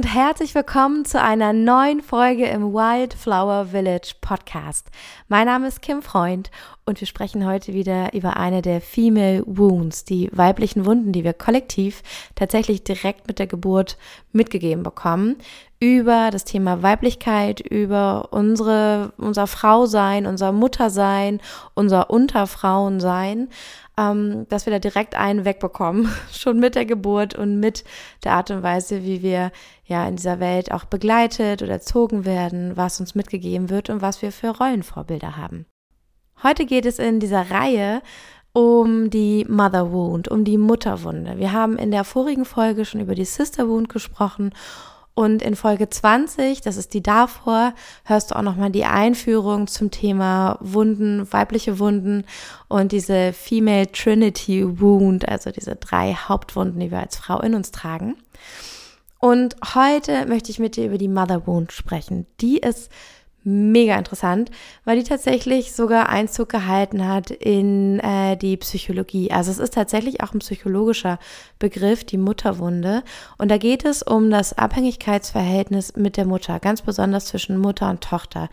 [0.00, 4.88] Und herzlich willkommen zu einer neuen Folge im Wildflower Village Podcast.
[5.28, 6.50] Mein Name ist Kim Freund
[6.86, 11.34] und wir sprechen heute wieder über eine der Female Wounds, die weiblichen Wunden, die wir
[11.34, 12.02] kollektiv
[12.34, 13.98] tatsächlich direkt mit der Geburt
[14.32, 15.36] mitgegeben bekommen,
[15.80, 21.42] über das Thema Weiblichkeit, über unsere, unser Frausein, unser Muttersein,
[21.74, 23.50] unser Unterfrauensein,
[24.00, 27.84] ähm, dass wir da direkt einen wegbekommen, schon mit der Geburt und mit
[28.24, 29.52] der Art und Weise, wie wir
[29.84, 34.22] ja in dieser Welt auch begleitet oder erzogen werden, was uns mitgegeben wird und was
[34.22, 35.66] wir für Rollenvorbilder haben.
[36.42, 38.00] Heute geht es in dieser Reihe
[38.52, 41.38] um die Mother Wound, um die Mutterwunde.
[41.38, 44.52] Wir haben in der vorigen Folge schon über die Sister Wound gesprochen
[45.20, 47.74] und in Folge 20, das ist die davor,
[48.04, 52.24] hörst du auch nochmal die Einführung zum Thema Wunden, weibliche Wunden
[52.68, 57.70] und diese Female Trinity Wound, also diese drei Hauptwunden, die wir als Frau in uns
[57.70, 58.16] tragen.
[59.18, 62.26] Und heute möchte ich mit dir über die Mother Wound sprechen.
[62.40, 62.90] Die ist
[63.42, 64.50] mega interessant,
[64.84, 69.30] weil die tatsächlich sogar Einzug gehalten hat in äh, die Psychologie.
[69.30, 71.18] Also es ist tatsächlich auch ein psychologischer
[71.58, 73.02] Begriff, die Mutterwunde.
[73.38, 78.02] Und da geht es um das Abhängigkeitsverhältnis mit der Mutter, ganz besonders zwischen Mutter und
[78.02, 78.48] Tochter.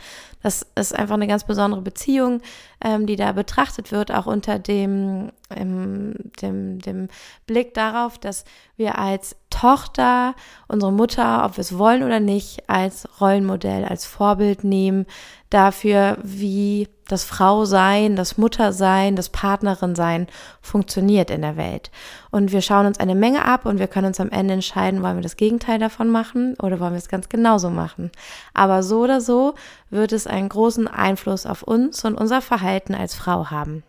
[0.47, 2.39] Das ist einfach eine ganz besondere Beziehung,
[2.79, 7.09] ähm, die da betrachtet wird, auch unter dem, ähm, dem, dem
[7.47, 8.45] Blick darauf, dass
[8.77, 10.35] wir als Tochter
[10.69, 15.05] unsere Mutter, ob wir es wollen oder nicht, als Rollenmodell, als Vorbild nehmen
[15.49, 20.27] dafür, wie das Frausein, das Muttersein, das Partnerin-Sein
[20.61, 21.89] funktioniert in der Welt.
[22.31, 25.15] Und wir schauen uns eine Menge ab und wir können uns am Ende entscheiden, wollen
[25.15, 28.11] wir das Gegenteil davon machen oder wollen wir es ganz genauso machen.
[28.53, 29.55] Aber so oder so
[29.89, 33.83] wird es einen großen Einfluss auf uns und unser Verhalten als Frau haben.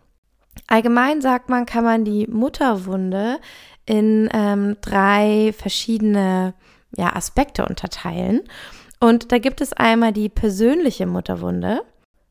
[0.66, 3.38] Allgemein sagt man, kann man die Mutterwunde
[3.86, 6.54] in ähm, drei verschiedene
[6.96, 8.42] ja, Aspekte unterteilen.
[9.00, 11.82] Und da gibt es einmal die persönliche Mutterwunde.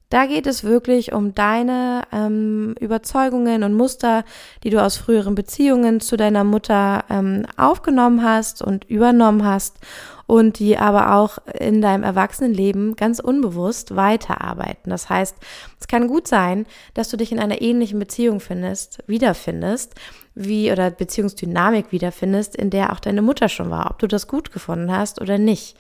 [0.10, 4.24] Da geht es wirklich um deine ähm, Überzeugungen und Muster,
[4.64, 9.80] die du aus früheren Beziehungen zu deiner Mutter ähm, aufgenommen hast und übernommen hast
[10.26, 14.92] und die aber auch in deinem Erwachsenenleben ganz unbewusst weiterarbeiten.
[14.92, 15.36] Das heißt,
[15.78, 19.96] es kann gut sein, dass du dich in einer ähnlichen Beziehung findest, wiederfindest,
[20.36, 24.54] wie oder Beziehungsdynamik wiederfindest, in der auch deine Mutter schon war, ob du das gut
[24.54, 25.78] gefunden hast oder nicht.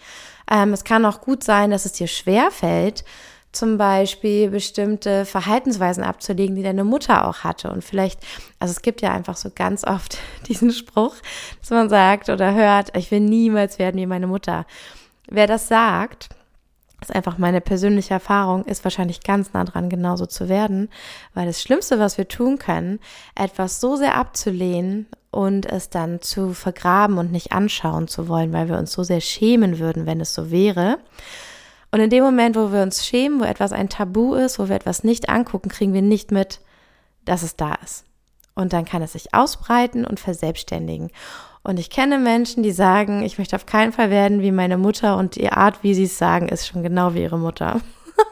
[0.49, 3.03] Ähm, es kann auch gut sein, dass es dir schwer fällt,
[3.51, 7.71] zum Beispiel bestimmte Verhaltensweisen abzulegen, die deine Mutter auch hatte.
[7.71, 8.19] Und vielleicht,
[8.59, 11.15] also es gibt ja einfach so ganz oft diesen Spruch,
[11.59, 14.65] dass man sagt oder hört, ich will niemals werden wie meine Mutter.
[15.29, 16.29] Wer das sagt,
[17.01, 20.89] ist einfach meine persönliche Erfahrung, ist wahrscheinlich ganz nah dran, genauso zu werden,
[21.33, 22.99] weil das Schlimmste, was wir tun können,
[23.35, 25.07] etwas so sehr abzulehnen
[25.37, 29.21] und es dann zu vergraben und nicht anschauen zu wollen, weil wir uns so sehr
[29.21, 30.97] schämen würden, wenn es so wäre.
[31.91, 34.75] Und in dem Moment, wo wir uns schämen, wo etwas ein Tabu ist, wo wir
[34.75, 36.59] etwas nicht angucken, kriegen wir nicht mit,
[37.23, 38.03] dass es da ist.
[38.55, 41.11] Und dann kann es sich ausbreiten und verselbstständigen.
[41.61, 45.17] Und ich kenne Menschen, die sagen, ich möchte auf keinen Fall werden wie meine Mutter
[45.17, 47.79] und die Art, wie sie es sagen, ist schon genau wie ihre Mutter.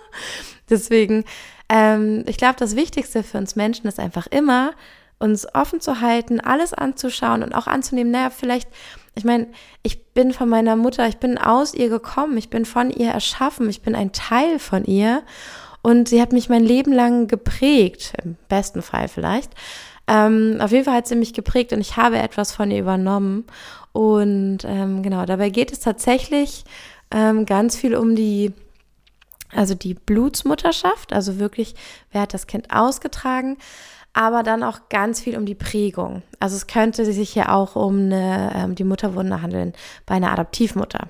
[0.71, 1.23] Deswegen,
[1.69, 4.71] ähm, ich glaube, das Wichtigste für uns Menschen ist einfach immer,
[5.25, 8.69] uns offen zu halten, alles anzuschauen und auch anzunehmen, naja, vielleicht,
[9.15, 9.47] ich meine,
[9.83, 13.69] ich bin von meiner Mutter, ich bin aus ihr gekommen, ich bin von ihr erschaffen,
[13.69, 15.23] ich bin ein Teil von ihr
[15.81, 19.51] und sie hat mich mein Leben lang geprägt, im besten Fall vielleicht.
[20.07, 23.45] Ähm, auf jeden Fall hat sie mich geprägt und ich habe etwas von ihr übernommen.
[23.91, 26.63] Und ähm, genau, dabei geht es tatsächlich
[27.11, 28.51] ähm, ganz viel um die,
[29.51, 31.75] also die Blutsmutterschaft, also wirklich,
[32.11, 33.57] wer hat das Kind ausgetragen,
[34.15, 36.23] aber dann auch ganz viel um die Prägung.
[36.39, 39.73] Also es könnte sich hier auch um eine, ähm, die Mutterwunde handeln
[40.05, 41.09] bei einer Adoptivmutter.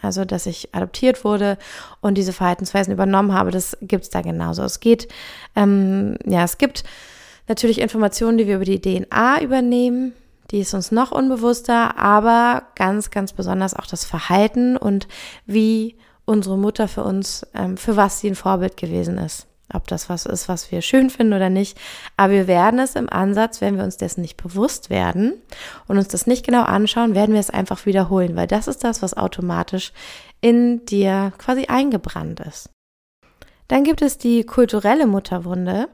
[0.00, 1.58] Also, dass ich adoptiert wurde
[2.00, 4.62] und diese Verhaltensweisen übernommen habe, das gibt's da genauso.
[4.62, 5.08] Es geht,
[5.56, 6.84] ähm, ja, es gibt
[7.48, 10.12] natürlich Informationen, die wir über die DNA übernehmen.
[10.50, 15.08] Die ist uns noch unbewusster, aber ganz, ganz besonders auch das Verhalten und
[15.46, 19.46] wie unsere Mutter für uns, ähm, für was sie ein Vorbild gewesen ist.
[19.72, 21.78] Ob das was ist, was wir schön finden oder nicht.
[22.16, 25.34] Aber wir werden es im Ansatz, wenn wir uns dessen nicht bewusst werden
[25.88, 29.02] und uns das nicht genau anschauen, werden wir es einfach wiederholen, weil das ist das,
[29.02, 29.92] was automatisch
[30.40, 32.70] in dir quasi eingebrannt ist.
[33.68, 35.88] Dann gibt es die kulturelle Mutterwunde.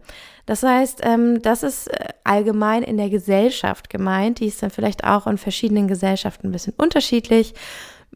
[0.45, 4.41] Das heißt, ähm, das ist äh, allgemein in der Gesellschaft gemeint.
[4.41, 7.55] Die ist dann vielleicht auch in verschiedenen Gesellschaften ein bisschen unterschiedlich.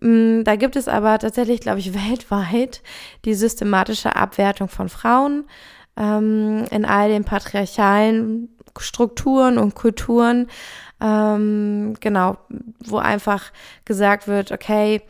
[0.00, 2.82] Mm, da gibt es aber tatsächlich, glaube ich, weltweit
[3.24, 5.44] die systematische Abwertung von Frauen
[5.96, 8.48] ähm, in all den patriarchalen
[8.78, 10.48] Strukturen und Kulturen.
[11.00, 12.38] Ähm, genau,
[12.84, 13.52] wo einfach
[13.84, 15.02] gesagt wird, okay,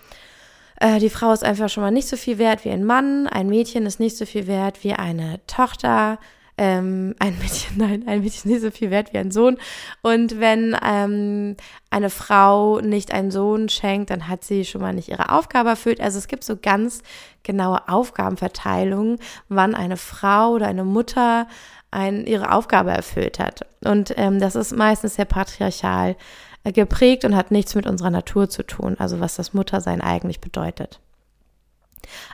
[0.80, 3.48] äh, die Frau ist einfach schon mal nicht so viel wert wie ein Mann, ein
[3.48, 6.18] Mädchen ist nicht so viel wert wie eine Tochter,
[6.58, 9.58] ähm, ein Mädchen, nein, ein Mädchen ist nicht so viel wert wie ein Sohn.
[10.02, 11.56] Und wenn ähm,
[11.90, 16.00] eine Frau nicht einen Sohn schenkt, dann hat sie schon mal nicht ihre Aufgabe erfüllt.
[16.00, 17.02] Also es gibt so ganz
[17.42, 19.18] genaue Aufgabenverteilungen,
[19.48, 21.46] wann eine Frau oder eine Mutter
[21.90, 23.66] ein, ihre Aufgabe erfüllt hat.
[23.84, 26.16] Und ähm, das ist meistens sehr patriarchal
[26.64, 30.40] äh, geprägt und hat nichts mit unserer Natur zu tun, also was das Muttersein eigentlich
[30.40, 31.00] bedeutet.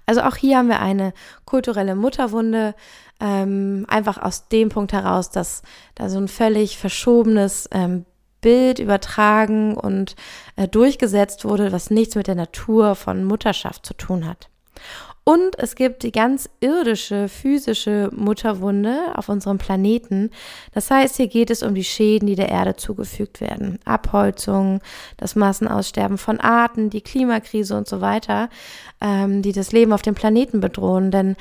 [0.06, 1.12] Also auch hier haben wir eine
[1.44, 2.74] kulturelle Mutterwunde,
[3.20, 5.62] ähm, einfach aus dem Punkt heraus, dass
[5.94, 8.04] da so ein völlig verschobenes ähm,
[8.40, 10.16] Bild übertragen und
[10.56, 14.48] äh, durchgesetzt wurde, was nichts mit der Natur von Mutterschaft zu tun hat.
[15.24, 20.30] Und es gibt die ganz irdische, physische Mutterwunde auf unserem Planeten.
[20.72, 23.78] Das heißt, hier geht es um die Schäden, die der Erde zugefügt werden.
[23.84, 24.80] Abholzung,
[25.16, 28.48] das Massenaussterben von Arten, die Klimakrise und so weiter,
[29.00, 31.12] ähm, die das Leben auf dem Planeten bedrohen.
[31.12, 31.36] Denn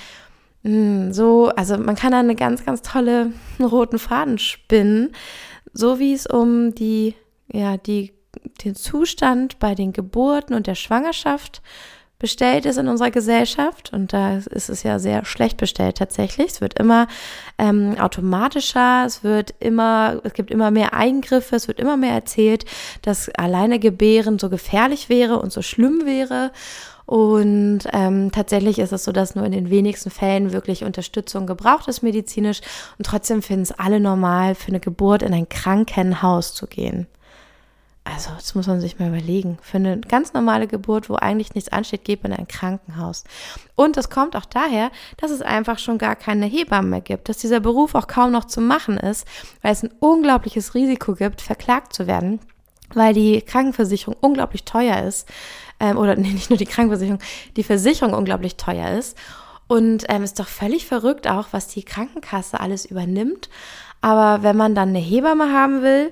[0.61, 5.11] mh, hm, so, also man kann da eine ganz, ganz tolle roten Faden spinnen,
[5.73, 7.15] so wie es um die,
[7.51, 8.13] ja, die,
[8.63, 11.63] den Zustand bei den Geburten und der Schwangerschaft
[12.21, 13.91] bestellt ist in unserer Gesellschaft.
[13.91, 16.47] Und da ist es ja sehr schlecht bestellt tatsächlich.
[16.51, 17.07] Es wird immer
[17.57, 22.65] ähm, automatischer, es wird immer, es gibt immer mehr Eingriffe, es wird immer mehr erzählt,
[23.01, 26.51] dass alleine Gebären so gefährlich wäre und so schlimm wäre.
[27.06, 31.89] Und ähm, tatsächlich ist es so, dass nur in den wenigsten Fällen wirklich Unterstützung gebraucht
[31.89, 32.62] ist medizinisch.
[32.97, 37.07] Und trotzdem finden es alle normal, für eine Geburt in ein Krankenhaus zu gehen.
[38.03, 39.59] Also, das muss man sich mal überlegen.
[39.62, 43.24] Für eine ganz normale Geburt, wo eigentlich nichts ansteht, geht man in ein Krankenhaus.
[43.75, 47.38] Und das kommt auch daher, dass es einfach schon gar keine Hebammen mehr gibt, dass
[47.38, 49.27] dieser Beruf auch kaum noch zu machen ist,
[49.62, 52.39] weil es ein unglaubliches Risiko gibt, verklagt zu werden,
[52.95, 55.30] weil die Krankenversicherung unglaublich teuer ist.
[55.80, 57.21] Ähm, oder nee, nicht nur die Krankenversicherung,
[57.56, 59.15] die Versicherung unglaublich teuer ist.
[59.68, 63.50] Und ähm, ist doch völlig verrückt auch, was die Krankenkasse alles übernimmt.
[64.01, 66.12] Aber wenn man dann eine Hebamme haben will,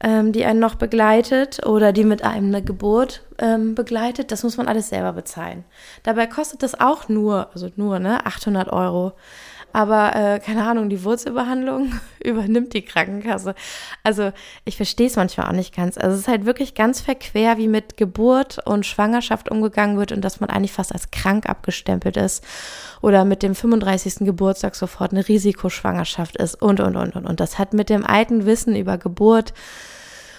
[0.00, 4.30] ähm, die einen noch begleitet oder die mit einem eine Geburt ähm, begleitet.
[4.30, 5.64] Das muss man alles selber bezahlen.
[6.02, 9.12] Dabei kostet das auch nur, also nur, ne, 800 Euro.
[9.76, 11.92] Aber äh, keine Ahnung, die Wurzelbehandlung
[12.24, 13.54] übernimmt die Krankenkasse.
[14.02, 14.32] Also
[14.64, 15.98] ich verstehe es manchmal auch nicht ganz.
[15.98, 20.22] Also es ist halt wirklich ganz verquer, wie mit Geburt und Schwangerschaft umgegangen wird und
[20.22, 22.42] dass man eigentlich fast als krank abgestempelt ist
[23.02, 24.20] oder mit dem 35.
[24.20, 27.26] Geburtstag sofort eine Risikoschwangerschaft ist und, und, und, und.
[27.26, 29.52] Und das hat mit dem alten Wissen über Geburt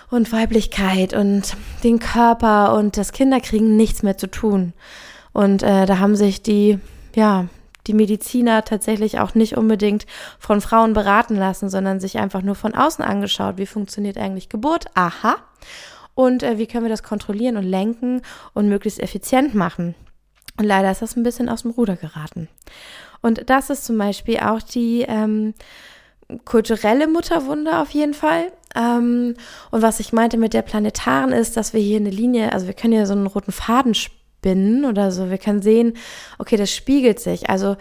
[0.09, 4.73] und Weiblichkeit und den Körper und das Kinderkriegen nichts mehr zu tun.
[5.31, 6.79] Und äh, da haben sich die,
[7.13, 7.45] ja,
[7.87, 10.05] die Mediziner tatsächlich auch nicht unbedingt
[10.39, 14.85] von Frauen beraten lassen, sondern sich einfach nur von außen angeschaut, wie funktioniert eigentlich Geburt?
[14.93, 15.37] Aha.
[16.13, 18.21] Und äh, wie können wir das kontrollieren und lenken
[18.53, 19.95] und möglichst effizient machen?
[20.57, 22.47] Und leider ist das ein bisschen aus dem Ruder geraten.
[23.21, 25.53] Und das ist zum Beispiel auch die ähm,
[26.45, 28.51] kulturelle Mutterwunde auf jeden Fall.
[28.75, 29.35] Ähm,
[29.71, 32.73] und was ich meinte mit der planetaren ist, dass wir hier eine Linie, also wir
[32.73, 33.93] können hier so einen roten Faden
[34.47, 35.29] spinnen oder so.
[35.29, 35.93] Wir können sehen,
[36.37, 37.49] okay, das spiegelt sich.
[37.49, 37.75] Also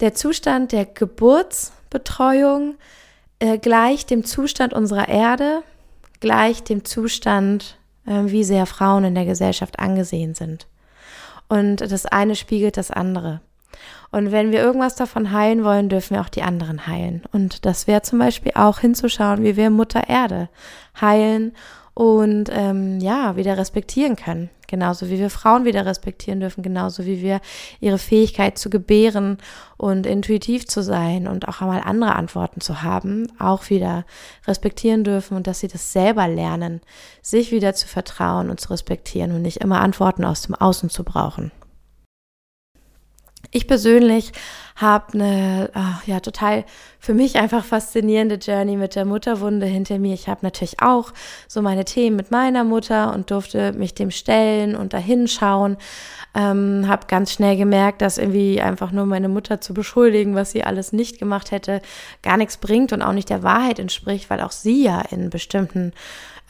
[0.00, 2.74] der Zustand der Geburtsbetreuung
[3.38, 5.62] äh, gleicht dem Zustand unserer Erde,
[6.20, 10.66] gleicht dem Zustand, äh, wie sehr Frauen in der Gesellschaft angesehen sind.
[11.48, 13.40] Und das eine spiegelt das andere.
[14.12, 17.22] Und wenn wir irgendwas davon heilen wollen, dürfen wir auch die anderen heilen.
[17.32, 20.48] Und das wäre zum Beispiel auch hinzuschauen, wie wir Mutter Erde
[21.00, 21.52] heilen
[22.00, 24.48] und ähm, ja, wieder respektieren können.
[24.66, 27.42] Genauso wie wir Frauen wieder respektieren dürfen, genauso wie wir
[27.78, 29.36] ihre Fähigkeit zu gebären
[29.76, 34.06] und intuitiv zu sein und auch einmal andere Antworten zu haben, auch wieder
[34.46, 36.80] respektieren dürfen und dass sie das selber lernen,
[37.20, 41.04] sich wieder zu vertrauen und zu respektieren und nicht immer Antworten aus dem Außen zu
[41.04, 41.52] brauchen.
[43.52, 44.32] Ich persönlich
[44.76, 46.64] habe eine ach, ja total
[46.98, 50.14] für mich einfach faszinierende Journey mit der Mutterwunde hinter mir.
[50.14, 51.12] Ich habe natürlich auch
[51.48, 55.76] so meine Themen mit meiner Mutter und durfte mich dem stellen und dahin schauen.
[56.32, 60.62] Ähm, habe ganz schnell gemerkt, dass irgendwie einfach nur meine Mutter zu beschuldigen, was sie
[60.62, 61.82] alles nicht gemacht hätte,
[62.22, 65.92] gar nichts bringt und auch nicht der Wahrheit entspricht, weil auch sie ja in bestimmten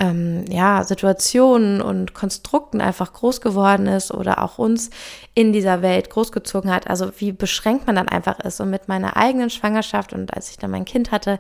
[0.01, 4.91] ähm, ja, Situationen und Konstrukten einfach groß geworden ist oder auch uns
[5.35, 6.89] in dieser Welt großgezogen hat.
[6.89, 8.61] Also wie beschränkt man dann einfach ist.
[8.61, 11.39] Und mit meiner eigenen Schwangerschaft und als ich dann mein Kind hatte,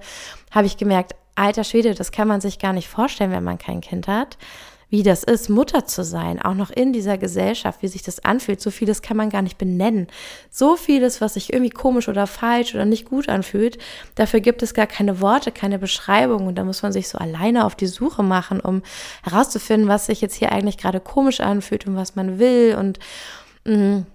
[0.50, 3.80] habe ich gemerkt, alter Schwede, das kann man sich gar nicht vorstellen, wenn man kein
[3.80, 4.36] Kind hat
[4.90, 8.60] wie das ist, Mutter zu sein, auch noch in dieser Gesellschaft, wie sich das anfühlt.
[8.60, 10.08] So vieles kann man gar nicht benennen.
[10.50, 13.78] So vieles, was sich irgendwie komisch oder falsch oder nicht gut anfühlt,
[14.16, 16.48] dafür gibt es gar keine Worte, keine Beschreibung.
[16.48, 18.82] Und da muss man sich so alleine auf die Suche machen, um
[19.22, 22.74] herauszufinden, was sich jetzt hier eigentlich gerade komisch anfühlt und was man will.
[22.76, 22.98] Und
[23.64, 24.06] mh, mm,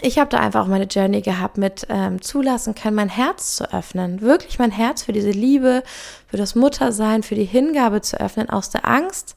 [0.00, 3.72] ich habe da einfach auch meine Journey gehabt mit ähm, zulassen können, mein Herz zu
[3.72, 5.84] öffnen, wirklich mein Herz für diese Liebe,
[6.26, 9.36] für das Muttersein, für die Hingabe zu öffnen, aus der Angst,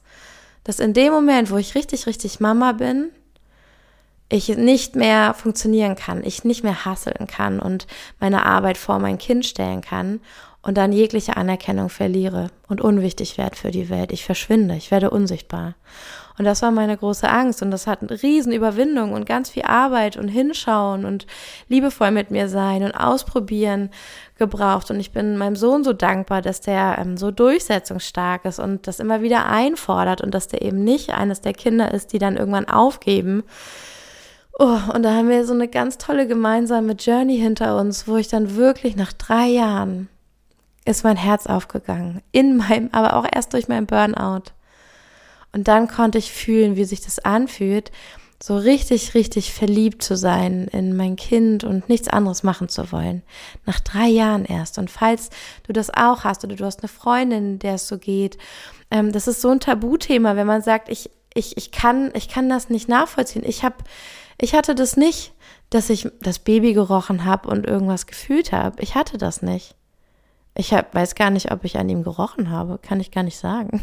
[0.68, 3.08] dass in dem Moment, wo ich richtig, richtig Mama bin,
[4.28, 7.86] ich nicht mehr funktionieren kann, ich nicht mehr hasseln kann und
[8.20, 10.20] meine Arbeit vor mein Kind stellen kann
[10.60, 14.12] und dann jegliche Anerkennung verliere und unwichtig werde für die Welt.
[14.12, 15.74] Ich verschwinde, ich werde unsichtbar.
[16.38, 20.16] Und das war meine große Angst und das hat eine Riesenüberwindung und ganz viel Arbeit
[20.16, 21.26] und hinschauen und
[21.68, 23.90] liebevoll mit mir sein und ausprobieren
[24.38, 24.90] gebraucht.
[24.90, 29.00] Und ich bin meinem Sohn so dankbar, dass der ähm, so durchsetzungsstark ist und das
[29.00, 32.68] immer wieder einfordert und dass der eben nicht eines der Kinder ist, die dann irgendwann
[32.68, 33.42] aufgeben.
[34.60, 38.28] Oh, und da haben wir so eine ganz tolle gemeinsame Journey hinter uns, wo ich
[38.28, 40.08] dann wirklich nach drei Jahren
[40.84, 42.22] ist mein Herz aufgegangen.
[42.32, 44.52] In meinem, aber auch erst durch meinen Burnout.
[45.52, 47.90] Und dann konnte ich fühlen, wie sich das anfühlt,
[48.40, 53.22] so richtig, richtig verliebt zu sein in mein Kind und nichts anderes machen zu wollen.
[53.66, 54.78] Nach drei Jahren erst.
[54.78, 55.30] Und falls
[55.64, 58.38] du das auch hast oder du hast eine Freundin, der es so geht,
[58.90, 62.48] ähm, das ist so ein Tabuthema, wenn man sagt, ich, ich, ich kann, ich kann
[62.48, 63.42] das nicht nachvollziehen.
[63.44, 63.76] Ich habe,
[64.40, 65.32] ich hatte das nicht,
[65.70, 68.80] dass ich das Baby gerochen habe und irgendwas gefühlt habe.
[68.80, 69.74] Ich hatte das nicht.
[70.54, 72.78] Ich hab, weiß gar nicht, ob ich an ihm gerochen habe.
[72.78, 73.82] Kann ich gar nicht sagen.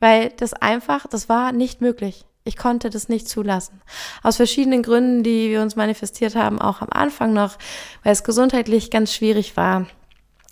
[0.00, 2.24] Weil das einfach, das war nicht möglich.
[2.44, 3.80] Ich konnte das nicht zulassen.
[4.22, 7.56] Aus verschiedenen Gründen, die wir uns manifestiert haben, auch am Anfang noch,
[8.02, 9.86] weil es gesundheitlich ganz schwierig war,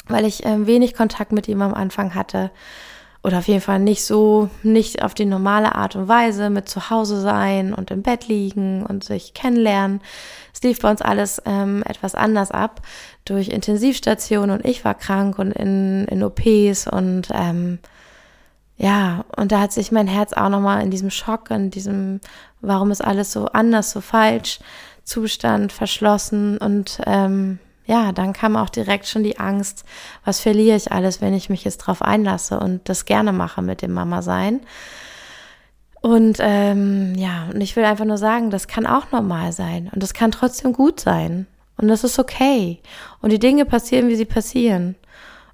[0.09, 2.51] weil ich äh, wenig Kontakt mit ihm am Anfang hatte.
[3.25, 6.91] Oder auf jeden Fall nicht so, nicht auf die normale Art und Weise mit zu
[6.91, 10.01] Hause sein und im Bett liegen und sich kennenlernen.
[10.53, 12.81] Es lief bei uns alles ähm, etwas anders ab
[13.25, 17.79] durch Intensivstationen und ich war krank und in, in OPs und ähm,
[18.83, 22.21] ja, und da hat sich mein Herz auch nochmal in diesem Schock, in diesem,
[22.61, 24.59] warum ist alles so anders, so falsch,
[25.05, 29.85] Zustand verschlossen und ähm, ja, dann kam auch direkt schon die Angst,
[30.25, 33.83] was verliere ich alles, wenn ich mich jetzt drauf einlasse und das gerne mache mit
[33.83, 34.61] dem Mama sein.
[36.01, 40.03] Und ähm, ja, und ich will einfach nur sagen, das kann auch normal sein und
[40.03, 41.47] das kann trotzdem gut sein
[41.77, 42.81] und das ist okay.
[43.21, 44.97] Und die Dinge passieren, wie sie passieren.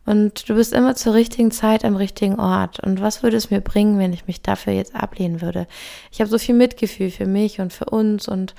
[0.09, 2.81] Und du bist immer zur richtigen Zeit am richtigen Ort.
[2.81, 5.67] Und was würde es mir bringen, wenn ich mich dafür jetzt ablehnen würde?
[6.11, 8.55] Ich habe so viel Mitgefühl für mich und für uns und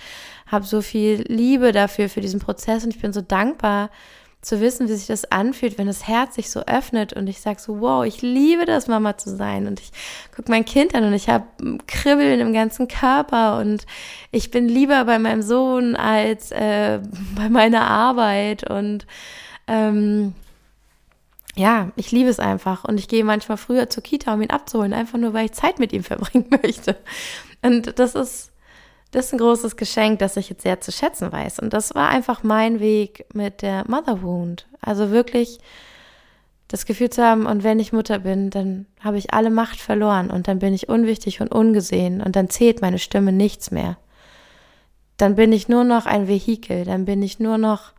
[0.46, 2.84] habe so viel Liebe dafür, für diesen Prozess.
[2.84, 3.90] Und ich bin so dankbar
[4.42, 7.60] zu wissen, wie sich das anfühlt, wenn das Herz sich so öffnet und ich sage
[7.60, 9.66] so, wow, ich liebe das, Mama zu sein.
[9.66, 9.92] Und ich
[10.36, 11.46] gucke mein Kind an und ich habe
[11.88, 13.88] Kribbeln im ganzen Körper und
[14.30, 17.00] ich bin lieber bei meinem Sohn als äh,
[17.36, 18.70] bei meiner Arbeit.
[18.70, 19.08] Und
[19.66, 20.36] ähm,
[21.60, 24.94] ja, ich liebe es einfach und ich gehe manchmal früher zur Kita, um ihn abzuholen,
[24.94, 26.98] einfach nur, weil ich Zeit mit ihm verbringen möchte.
[27.62, 28.52] Und das ist,
[29.12, 31.60] das ist ein großes Geschenk, das ich jetzt sehr zu schätzen weiß.
[31.60, 34.68] Und das war einfach mein Weg mit der Mother Wound.
[34.80, 35.60] Also wirklich
[36.70, 40.30] das Gefühl zu haben, und wenn ich Mutter bin, dann habe ich alle Macht verloren
[40.30, 43.98] und dann bin ich unwichtig und ungesehen und dann zählt meine Stimme nichts mehr.
[45.18, 47.92] Dann bin ich nur noch ein Vehikel, dann bin ich nur noch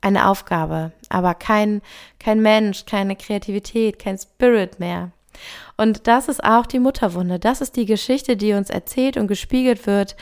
[0.00, 1.82] eine Aufgabe, aber kein,
[2.18, 5.10] kein Mensch, keine Kreativität, kein Spirit mehr.
[5.76, 7.38] Und das ist auch die Mutterwunde.
[7.38, 10.16] Das ist die Geschichte, die uns erzählt und gespiegelt wird,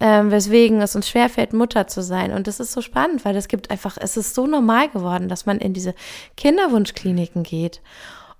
[0.00, 2.32] ähm, weswegen es uns schwerfällt, Mutter zu sein.
[2.32, 5.46] Und das ist so spannend, weil es gibt einfach, es ist so normal geworden, dass
[5.46, 5.94] man in diese
[6.36, 7.80] Kinderwunschkliniken geht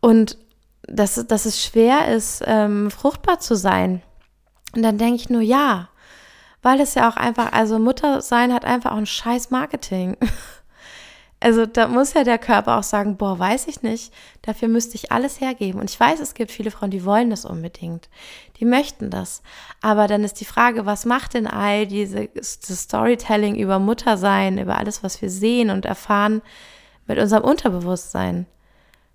[0.01, 0.39] und
[0.83, 4.03] dass, dass es schwer ist, ähm, fruchtbar zu sein.
[4.75, 5.89] Und dann denke ich nur, ja,
[6.63, 10.17] weil es ja auch einfach, also Mutter sein hat einfach auch ein scheiß Marketing.
[11.43, 15.11] Also da muss ja der Körper auch sagen, boah, weiß ich nicht, dafür müsste ich
[15.11, 15.81] alles hergeben.
[15.81, 18.11] Und ich weiß, es gibt viele Frauen, die wollen das unbedingt.
[18.59, 19.43] Die möchten das.
[19.81, 25.03] Aber dann ist die Frage, was macht denn all diese Storytelling über Muttersein, über alles,
[25.03, 26.43] was wir sehen und erfahren
[27.07, 28.45] mit unserem Unterbewusstsein?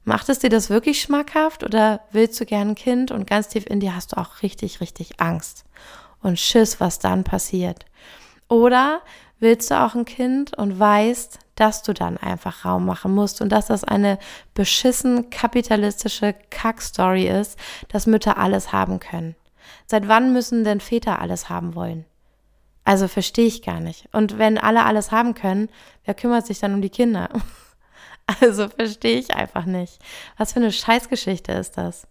[0.03, 3.65] Macht es dir das wirklich schmackhaft oder willst du gern ein Kind und ganz tief
[3.67, 5.63] in dir hast du auch richtig, richtig Angst
[6.23, 7.85] und Schiss, was dann passiert?
[8.47, 9.01] Oder
[9.39, 13.49] willst du auch ein Kind und weißt, dass du dann einfach Raum machen musst und
[13.49, 14.19] dass das eine
[14.53, 17.57] beschissen kapitalistische Kackstory ist,
[17.87, 19.35] dass Mütter alles haben können.
[19.87, 22.05] Seit wann müssen denn Väter alles haben wollen?
[22.83, 24.07] Also verstehe ich gar nicht.
[24.11, 25.69] Und wenn alle alles haben können,
[26.03, 27.29] wer kümmert sich dann um die Kinder?
[28.41, 29.99] Also verstehe ich einfach nicht.
[30.35, 32.07] Was für eine Scheißgeschichte ist das?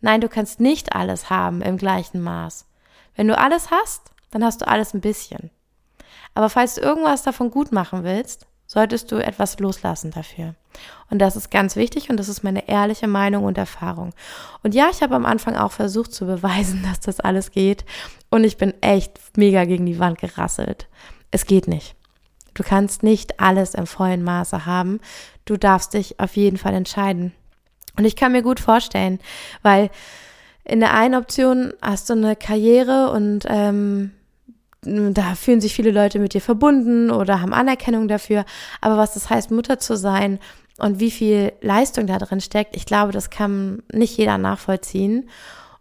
[0.00, 2.66] Nein, du kannst nicht alles haben im gleichen Maß.
[3.14, 5.52] Wenn du alles hast, dann hast du alles ein bisschen.
[6.34, 10.56] Aber falls du irgendwas davon gut machen willst, solltest du etwas loslassen dafür.
[11.08, 14.12] Und das ist ganz wichtig und das ist meine ehrliche Meinung und Erfahrung.
[14.64, 17.84] Und ja, ich habe am Anfang auch versucht zu beweisen, dass das alles geht.
[18.30, 20.88] Und ich bin echt mega gegen die Wand gerasselt.
[21.30, 21.94] Es geht nicht.
[22.52, 25.00] Du kannst nicht alles im vollen Maße haben.
[25.44, 27.32] Du darfst dich auf jeden Fall entscheiden.
[27.96, 29.20] Und ich kann mir gut vorstellen,
[29.62, 29.88] weil
[30.64, 34.12] in der einen Option hast du eine Karriere und ähm,
[34.84, 38.44] da fühlen sich viele Leute mit dir verbunden oder haben Anerkennung dafür.
[38.80, 40.38] Aber was das heißt, Mutter zu sein
[40.78, 45.28] und wie viel Leistung da drin steckt, ich glaube, das kann nicht jeder nachvollziehen.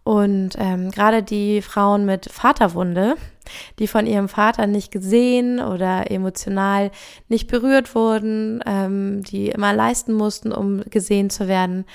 [0.04, 3.16] Und ähm, gerade die Frauen mit Vaterwunde,
[3.80, 6.92] die von ihrem Vater nicht gesehen oder emotional
[7.30, 11.86] nicht berührt wurden, ähm, die immer leisten mussten, um gesehen zu werden,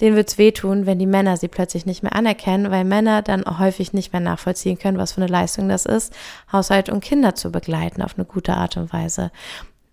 [0.00, 3.92] denen wird's wehtun, wenn die Männer sie plötzlich nicht mehr anerkennen, weil Männer dann häufig
[3.92, 6.14] nicht mehr nachvollziehen können, was für eine Leistung das ist,
[6.52, 9.32] Haushalt und Kinder zu begleiten auf eine gute Art und Weise.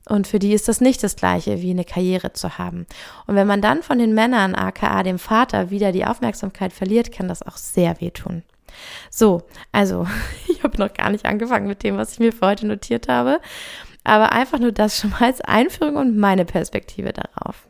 [0.08, 2.86] Und für die ist das nicht das gleiche, wie eine Karriere zu haben.
[3.26, 7.28] Und wenn man dann von den Männern, aka dem Vater, wieder die Aufmerksamkeit verliert, kann
[7.28, 8.44] das auch sehr wehtun.
[9.10, 10.08] So, also
[10.48, 13.40] ich habe noch gar nicht angefangen mit dem, was ich mir für heute notiert habe.
[14.04, 17.66] Aber einfach nur das schon mal als Einführung und meine Perspektive darauf.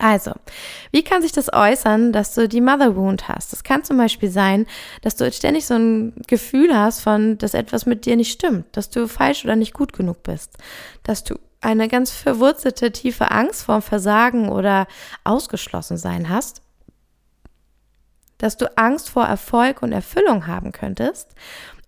[0.00, 0.32] Also,
[0.90, 3.52] wie kann sich das äußern, dass du die Mother Wound hast?
[3.52, 4.66] Das kann zum Beispiel sein,
[5.02, 8.90] dass du ständig so ein Gefühl hast von, dass etwas mit dir nicht stimmt, dass
[8.90, 10.56] du falsch oder nicht gut genug bist,
[11.02, 14.86] dass du eine ganz verwurzelte, tiefe Angst vorm Versagen oder
[15.24, 16.60] ausgeschlossen sein hast,
[18.38, 21.30] dass du Angst vor Erfolg und Erfüllung haben könntest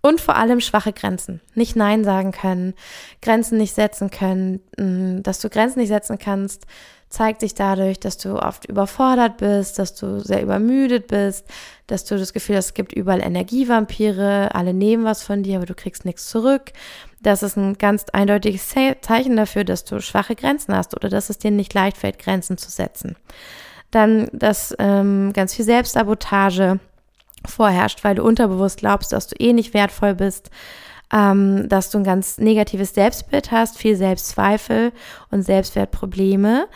[0.01, 1.41] und vor allem schwache Grenzen.
[1.53, 2.73] Nicht Nein sagen können,
[3.21, 6.65] Grenzen nicht setzen können, mm, dass du Grenzen nicht setzen kannst,
[7.09, 11.45] zeigt sich dadurch, dass du oft überfordert bist, dass du sehr übermüdet bist,
[11.87, 15.65] dass du das Gefühl hast, es gibt überall Energievampire, alle nehmen was von dir, aber
[15.65, 16.73] du kriegst nichts zurück.
[17.21, 21.37] Das ist ein ganz eindeutiges Zeichen dafür, dass du schwache Grenzen hast oder dass es
[21.37, 23.15] dir nicht leicht fällt, Grenzen zu setzen.
[23.89, 26.79] Dann, dass ähm, ganz viel Selbstsabotage
[27.45, 30.51] vorherrscht, weil du unterbewusst glaubst, dass du eh nicht wertvoll bist
[31.13, 34.91] ähm, dass du ein ganz negatives Selbstbild hast, viel Selbstzweifel
[35.31, 36.67] und Selbstwertprobleme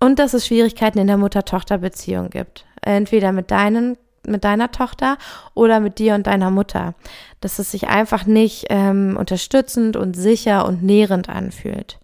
[0.00, 2.64] und dass es Schwierigkeiten in der Mutter-Tochter-Beziehung gibt.
[2.82, 5.16] Entweder mit deinen mit deiner Tochter
[5.54, 6.94] oder mit dir und deiner Mutter.
[7.40, 11.98] Dass es sich einfach nicht ähm, unterstützend und sicher und nährend anfühlt.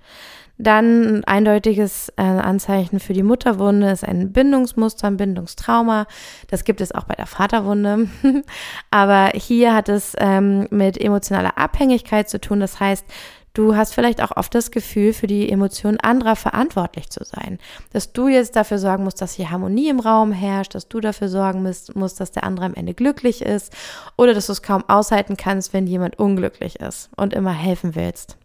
[0.58, 6.06] Dann ein eindeutiges äh, Anzeichen für die Mutterwunde ist ein Bindungsmuster, ein Bindungstrauma.
[6.48, 8.08] Das gibt es auch bei der Vaterwunde.
[8.90, 12.60] Aber hier hat es ähm, mit emotionaler Abhängigkeit zu tun.
[12.60, 13.04] Das heißt,
[13.56, 17.58] Du hast vielleicht auch oft das Gefühl, für die Emotionen anderer verantwortlich zu sein.
[17.90, 21.30] Dass du jetzt dafür sorgen musst, dass hier Harmonie im Raum herrscht, dass du dafür
[21.30, 23.74] sorgen musst, musst dass der andere am Ende glücklich ist
[24.18, 28.36] oder dass du es kaum aushalten kannst, wenn jemand unglücklich ist und immer helfen willst.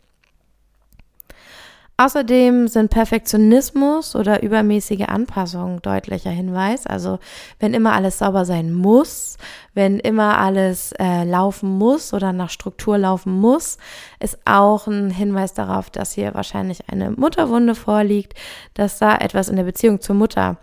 [2.04, 6.88] Außerdem sind Perfektionismus oder übermäßige Anpassung deutlicher Hinweis.
[6.88, 7.20] Also
[7.60, 9.38] wenn immer alles sauber sein muss,
[9.76, 13.78] wenn immer alles äh, laufen muss oder nach Struktur laufen muss,
[14.20, 18.34] ist auch ein Hinweis darauf, dass hier wahrscheinlich eine Mutterwunde vorliegt,
[18.74, 20.58] dass da etwas in der Beziehung zur Mutter,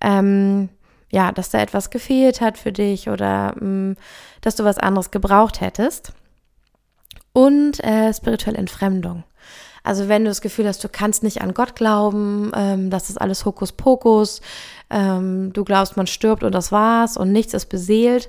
[0.00, 0.70] ähm,
[1.10, 3.96] ja, dass da etwas gefehlt hat für dich oder mh, mm,
[4.40, 6.14] dass du was anderes gebraucht hättest.
[7.34, 9.24] Und äh, spirituelle Entfremdung.
[9.88, 13.18] Also wenn du das Gefühl hast, du kannst nicht an Gott glauben, ähm, das ist
[13.18, 14.42] alles Hokuspokus,
[14.90, 18.28] ähm, du glaubst, man stirbt und das war's und nichts ist beseelt,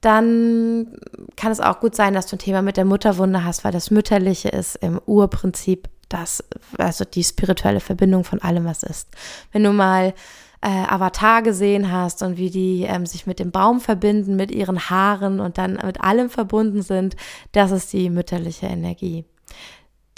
[0.00, 0.96] dann
[1.36, 3.90] kann es auch gut sein, dass du ein Thema mit der Mutterwunde hast, weil das
[3.90, 6.42] Mütterliche ist im Urprinzip das,
[6.78, 9.10] also die spirituelle Verbindung von allem, was ist.
[9.52, 10.14] Wenn du mal
[10.62, 14.88] äh, Avatar gesehen hast und wie die ähm, sich mit dem Baum verbinden, mit ihren
[14.88, 17.14] Haaren und dann mit allem verbunden sind,
[17.52, 19.26] das ist die mütterliche Energie.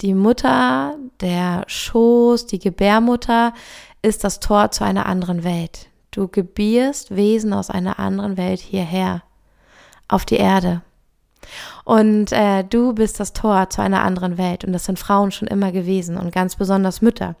[0.01, 3.53] Die Mutter, der Schoß, die Gebärmutter
[4.03, 5.89] ist das Tor zu einer anderen Welt.
[6.11, 9.23] Du gebierst Wesen aus einer anderen Welt hierher,
[10.07, 10.81] auf die Erde.
[11.83, 14.63] Und äh, du bist das Tor zu einer anderen Welt.
[14.63, 17.35] Und das sind Frauen schon immer gewesen und ganz besonders Mütter.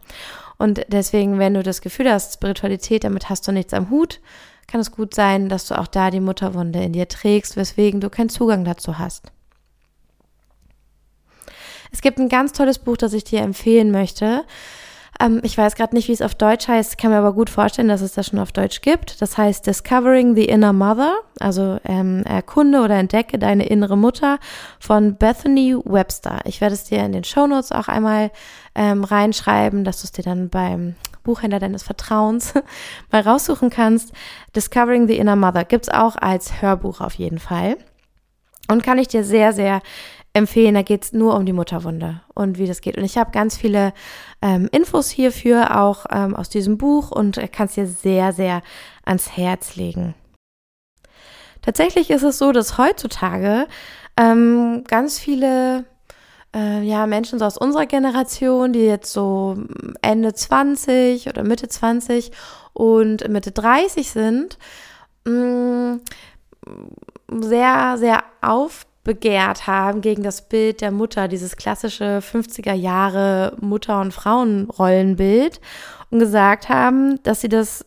[0.57, 4.19] Und deswegen, wenn du das Gefühl hast, Spiritualität, damit hast du nichts am Hut,
[4.67, 8.09] kann es gut sein, dass du auch da die Mutterwunde in dir trägst, weswegen du
[8.09, 9.31] keinen Zugang dazu hast.
[11.91, 14.43] Es gibt ein ganz tolles Buch, das ich dir empfehlen möchte.
[15.19, 17.87] Ähm, ich weiß gerade nicht, wie es auf Deutsch heißt, kann mir aber gut vorstellen,
[17.87, 19.21] dass es das schon auf Deutsch gibt.
[19.21, 24.39] Das heißt Discovering the Inner Mother, also ähm, erkunde oder entdecke deine innere Mutter
[24.79, 26.39] von Bethany Webster.
[26.45, 28.31] Ich werde es dir in den Show Notes auch einmal
[28.75, 32.53] ähm, reinschreiben, dass du es dir dann beim Buchhändler deines Vertrauens
[33.11, 34.13] mal raussuchen kannst.
[34.55, 37.77] Discovering the Inner Mother gibt's auch als Hörbuch auf jeden Fall.
[38.67, 39.81] Und kann ich dir sehr, sehr
[40.33, 40.75] empfehlen.
[40.75, 42.97] Da geht's nur um die Mutterwunde und wie das geht.
[42.97, 43.93] Und ich habe ganz viele
[44.41, 48.61] ähm, Infos hierfür auch ähm, aus diesem Buch und kann es dir sehr, sehr
[49.03, 50.15] ans Herz legen.
[51.61, 53.67] Tatsächlich ist es so, dass heutzutage
[54.15, 55.85] ähm, ganz viele
[56.55, 59.57] äh, ja, Menschen so aus unserer Generation, die jetzt so
[60.01, 62.31] Ende 20 oder Mitte 20
[62.73, 64.57] und Mitte 30 sind,
[65.25, 66.01] mh, mm,
[67.27, 74.13] sehr, sehr aufbegehrt haben gegen das Bild der Mutter, dieses klassische 50er Jahre Mutter- und
[74.13, 75.59] Frauenrollenbild
[76.09, 77.85] und gesagt haben, dass sie das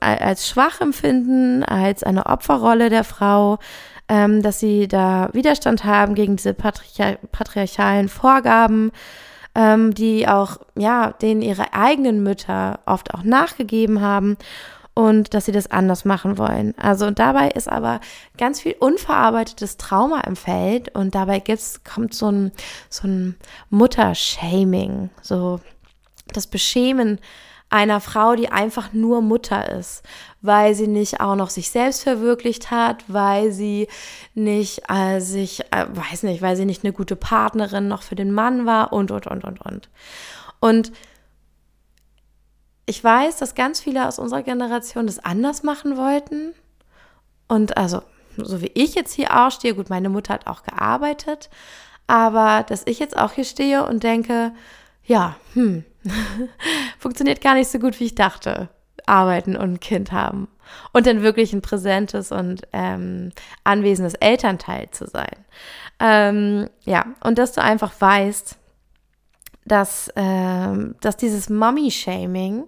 [0.00, 3.58] als schwach empfinden, als eine Opferrolle der Frau,
[4.08, 8.90] ähm, dass sie da Widerstand haben gegen diese patriarch patriarchalen Vorgaben,
[9.54, 14.36] ähm, die auch, ja, denen ihre eigenen Mütter oft auch nachgegeben haben
[14.94, 16.74] und dass sie das anders machen wollen.
[16.78, 18.00] Also und dabei ist aber
[18.36, 22.52] ganz viel unverarbeitetes Trauma im Feld und dabei gibt's, kommt so ein,
[22.90, 23.36] so ein
[23.70, 25.60] Muttershaming, so
[26.32, 27.18] das Beschämen
[27.72, 30.02] einer Frau, die einfach nur Mutter ist,
[30.42, 33.88] weil sie nicht auch noch sich selbst verwirklicht hat, weil sie
[34.34, 38.30] nicht äh, sich, äh, weiß nicht, weil sie nicht eine gute Partnerin noch für den
[38.30, 39.88] Mann war und, und, und, und, und.
[40.60, 40.92] Und
[42.86, 46.54] ich weiß, dass ganz viele aus unserer Generation das anders machen wollten.
[47.48, 48.02] Und also,
[48.36, 51.50] so wie ich jetzt hier auch stehe, gut, meine Mutter hat auch gearbeitet,
[52.06, 54.52] aber dass ich jetzt auch hier stehe und denke,
[55.04, 55.84] ja, hm,
[56.98, 58.68] funktioniert gar nicht so gut, wie ich dachte.
[59.06, 60.48] Arbeiten und ein Kind haben.
[60.92, 63.32] Und dann wirklich ein präsentes und ähm,
[63.64, 65.44] anwesendes Elternteil zu sein.
[65.98, 68.56] Ähm, ja, und dass du einfach weißt,
[69.72, 72.64] dass, ähm, dass dieses Mommy-Shaming,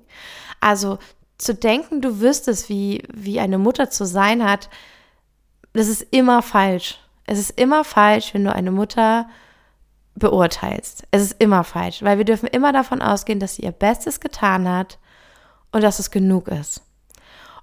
[0.60, 0.98] also
[1.36, 4.70] zu denken, du wüsstest, wie, wie eine Mutter zu sein hat,
[5.74, 6.98] das ist immer falsch.
[7.26, 9.28] Es ist immer falsch, wenn du eine Mutter
[10.14, 11.04] beurteilst.
[11.10, 14.66] Es ist immer falsch, weil wir dürfen immer davon ausgehen, dass sie ihr Bestes getan
[14.66, 14.98] hat
[15.72, 16.82] und dass es genug ist.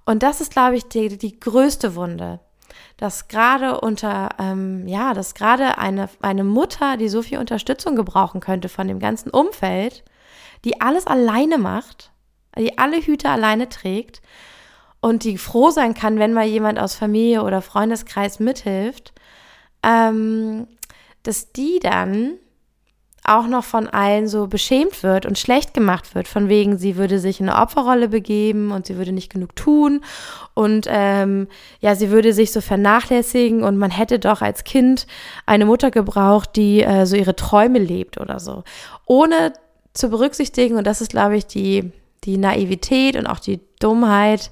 [0.05, 2.41] Und das ist, glaube ich, die, die größte Wunde,
[3.01, 8.41] dass gerade unter, ähm, ja, dass gerade eine, eine Mutter, die so viel Unterstützung gebrauchen
[8.41, 10.03] könnte von dem ganzen Umfeld,
[10.65, 12.11] die alles alleine macht,
[12.55, 14.21] die alle Hüte alleine trägt
[14.99, 19.13] und die froh sein kann, wenn mal jemand aus Familie oder Freundeskreis mithilft,
[19.81, 20.67] ähm,
[21.23, 22.33] dass die dann
[23.23, 27.19] auch noch von allen so beschämt wird und schlecht gemacht wird, von wegen, sie würde
[27.19, 30.01] sich in eine Opferrolle begeben und sie würde nicht genug tun
[30.53, 31.47] und ähm,
[31.81, 35.05] ja, sie würde sich so vernachlässigen und man hätte doch als Kind
[35.45, 38.63] eine Mutter gebraucht, die äh, so ihre Träume lebt oder so.
[39.05, 39.53] Ohne
[39.93, 41.91] zu berücksichtigen, und das ist, glaube ich, die,
[42.23, 44.51] die Naivität und auch die Dummheit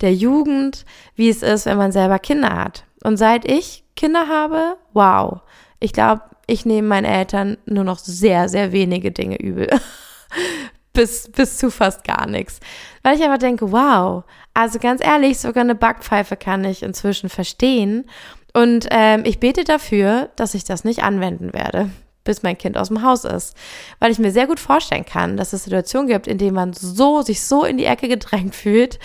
[0.00, 2.84] der Jugend, wie es ist, wenn man selber Kinder hat.
[3.04, 5.40] Und seit ich Kinder habe, wow,
[5.80, 9.68] ich glaube, ich nehme meinen Eltern nur noch sehr, sehr wenige Dinge übel.
[10.92, 12.58] bis, bis zu fast gar nichts.
[13.04, 18.06] Weil ich einfach denke, wow, also ganz ehrlich, sogar eine Backpfeife kann ich inzwischen verstehen.
[18.54, 21.90] Und ähm, ich bete dafür, dass ich das nicht anwenden werde,
[22.24, 23.54] bis mein Kind aus dem Haus ist.
[24.00, 27.20] Weil ich mir sehr gut vorstellen kann, dass es Situationen gibt, in denen man so,
[27.22, 28.98] sich so in die Ecke gedrängt fühlt,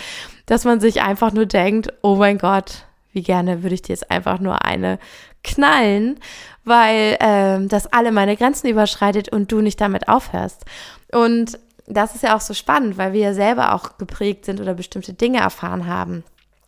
[0.46, 4.10] dass man sich einfach nur denkt, oh mein Gott, wie gerne würde ich dir jetzt
[4.10, 4.98] einfach nur eine
[5.44, 6.18] knallen,
[6.64, 10.64] weil ähm, das alle meine Grenzen überschreitet und du nicht damit aufhörst.
[11.12, 14.74] Und das ist ja auch so spannend, weil wir ja selber auch geprägt sind oder
[14.74, 16.24] bestimmte Dinge erfahren haben,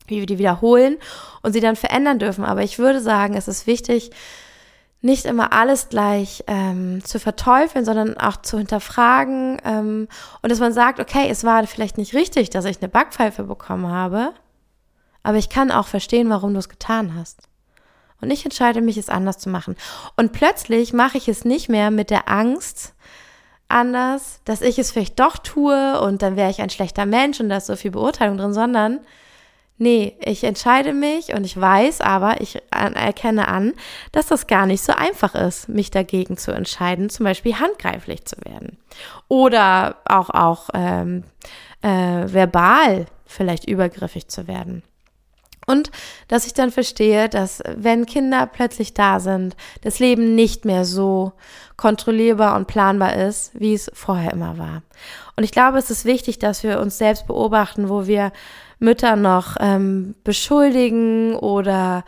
[0.07, 0.99] wie wir die wiederholen
[1.43, 2.45] und sie dann verändern dürfen.
[2.45, 4.11] Aber ich würde sagen, es ist wichtig,
[5.03, 10.09] nicht immer alles gleich ähm, zu verteufeln, sondern auch zu hinterfragen ähm,
[10.43, 13.89] und dass man sagt, okay, es war vielleicht nicht richtig, dass ich eine Backpfeife bekommen
[13.89, 14.33] habe,
[15.23, 17.46] aber ich kann auch verstehen, warum du es getan hast.
[18.21, 19.77] Und ich entscheide mich, es anders zu machen.
[20.17, 22.95] Und plötzlich mache ich es nicht mehr mit der Angst
[23.69, 27.49] anders, dass ich es vielleicht doch tue und dann wäre ich ein schlechter Mensch und
[27.49, 29.01] da ist so viel Beurteilung drin, sondern
[29.79, 33.75] nee, ich entscheide mich und ich weiß aber, ich erkenne an,
[34.13, 38.37] dass das gar nicht so einfach ist, mich dagegen zu entscheiden, zum Beispiel handgreiflich zu
[38.45, 38.79] werden.
[39.29, 41.25] Oder auch, auch ähm,
[41.83, 41.89] äh,
[42.33, 44.83] verbal vielleicht übergriffig zu werden.
[45.67, 45.91] Und
[46.29, 51.33] dass ich dann verstehe, dass wenn Kinder plötzlich da sind, das Leben nicht mehr so
[51.77, 54.83] kontrollierbar und planbar ist, wie es vorher immer war.
[55.37, 58.33] Und ich glaube, es ist wichtig, dass wir uns selbst beobachten, wo wir
[58.79, 62.05] Mütter noch ähm, beschuldigen oder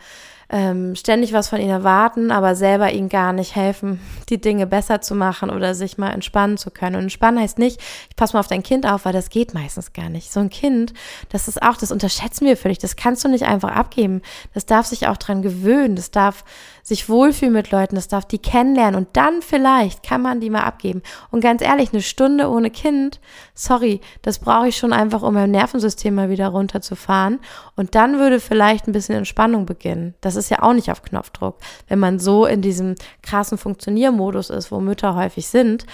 [0.51, 4.99] ähm, ständig was von ihnen erwarten, aber selber ihnen gar nicht helfen, die Dinge besser
[4.99, 6.95] zu machen oder sich mal entspannen zu können.
[6.95, 9.93] Und entspannen heißt nicht, ich passe mal auf dein Kind auf, weil das geht meistens
[9.93, 10.31] gar nicht.
[10.31, 10.93] So ein Kind,
[11.29, 14.21] das ist auch, das unterschätzen wir völlig, das kannst du nicht einfach abgeben.
[14.53, 16.43] Das darf sich auch dran gewöhnen, das darf
[16.89, 20.63] sich wohlfühlen mit Leuten, das darf die kennenlernen und dann vielleicht kann man die mal
[20.63, 21.03] abgeben.
[21.29, 23.21] Und ganz ehrlich, eine Stunde ohne Kind,
[23.53, 27.39] sorry, das brauche ich schon einfach, um mein Nervensystem mal wieder runterzufahren.
[27.75, 30.15] Und dann würde vielleicht ein bisschen Entspannung beginnen.
[30.19, 34.71] Das ist ja auch nicht auf Knopfdruck, wenn man so in diesem krassen Funktioniermodus ist,
[34.71, 35.85] wo Mütter häufig sind.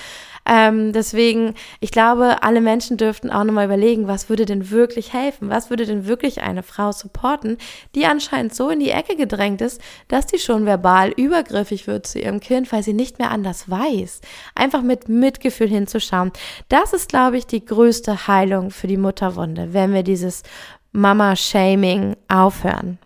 [0.47, 5.49] Ähm, deswegen, ich glaube, alle Menschen dürften auch nochmal überlegen, was würde denn wirklich helfen?
[5.49, 7.57] Was würde denn wirklich eine Frau supporten,
[7.95, 12.19] die anscheinend so in die Ecke gedrängt ist, dass die schon verbal übergriffig wird zu
[12.19, 14.21] ihrem Kind, weil sie nicht mehr anders weiß.
[14.53, 16.31] Einfach mit Mitgefühl hinzuschauen.
[16.69, 20.43] Das ist, glaube ich, die größte Heilung für die Mutterwunde, wenn wir dieses
[20.91, 22.99] Mama-Shaming aufhören.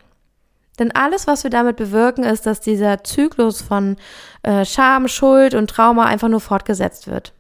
[0.80, 3.98] Denn alles, was wir damit bewirken, ist, dass dieser Zyklus von
[4.44, 7.34] äh, Scham, Schuld und Trauma einfach nur fortgesetzt wird.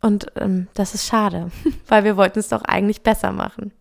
[0.00, 1.50] Und ähm, das ist schade,
[1.88, 3.72] weil wir wollten es doch eigentlich besser machen.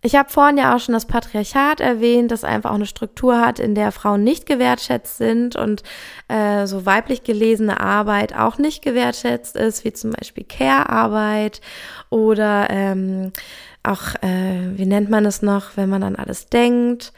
[0.00, 3.58] Ich habe vorhin ja auch schon das Patriarchat erwähnt, das einfach auch eine Struktur hat,
[3.58, 5.82] in der Frauen nicht gewertschätzt sind und
[6.28, 11.60] äh, so weiblich gelesene Arbeit auch nicht gewertschätzt ist, wie zum Beispiel Care-Arbeit
[12.10, 13.32] oder ähm,
[13.82, 17.12] auch, äh, wie nennt man es noch, wenn man an alles denkt,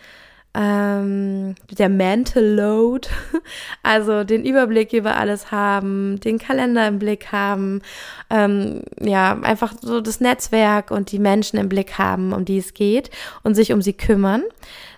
[0.55, 3.09] ähm, der Mental Load,
[3.83, 7.83] also den Überblick über alles haben, den Kalender im Blick haben,
[8.31, 12.75] ähm, ja, einfach so das Netzwerk und die Menschen im Blick haben, um die es
[12.75, 13.11] geht
[13.43, 14.43] und sich um sie kümmern,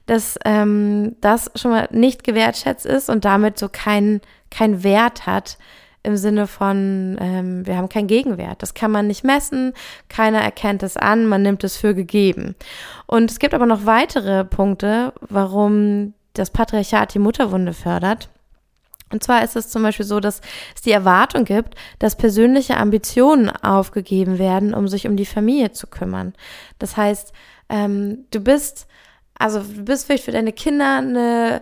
[0.06, 5.58] dass ähm, das schon mal nicht gewertschätzt ist und damit so keinen kein Wert hat,
[6.02, 8.62] im Sinne von, ähm, wir haben keinen Gegenwert.
[8.62, 9.72] Das kann man nicht messen,
[10.08, 12.54] keiner erkennt es an, man nimmt es für gegeben.
[13.06, 18.30] Und es gibt aber noch weitere Punkte, warum das Patriarchat die Mutterwunde fördert.
[19.10, 20.40] Und zwar ist es zum Beispiel so, dass
[20.74, 25.86] es die Erwartung gibt, dass persönliche Ambitionen aufgegeben werden, um sich um die Familie zu
[25.86, 26.32] kümmern.
[26.78, 27.32] Das heißt,
[27.68, 28.86] ähm, du bist,
[29.38, 31.60] also du bist vielleicht für deine Kinder eine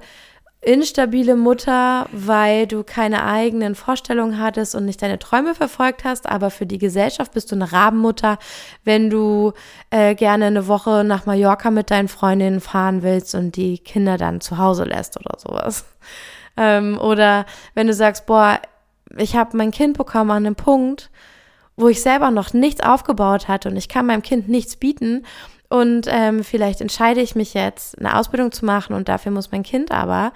[0.62, 6.50] instabile Mutter, weil du keine eigenen Vorstellungen hattest und nicht deine Träume verfolgt hast, aber
[6.50, 8.38] für die Gesellschaft bist du eine Rabenmutter,
[8.84, 9.52] wenn du
[9.90, 14.42] äh, gerne eine Woche nach Mallorca mit deinen Freundinnen fahren willst und die Kinder dann
[14.42, 15.86] zu Hause lässt oder sowas.
[16.58, 18.60] Ähm, oder wenn du sagst, boah,
[19.16, 21.10] ich habe mein Kind bekommen an einem Punkt,
[21.76, 25.24] wo ich selber noch nichts aufgebaut hatte und ich kann meinem Kind nichts bieten
[25.70, 29.62] und ähm, vielleicht entscheide ich mich jetzt, eine Ausbildung zu machen und dafür muss mein
[29.62, 30.32] Kind aber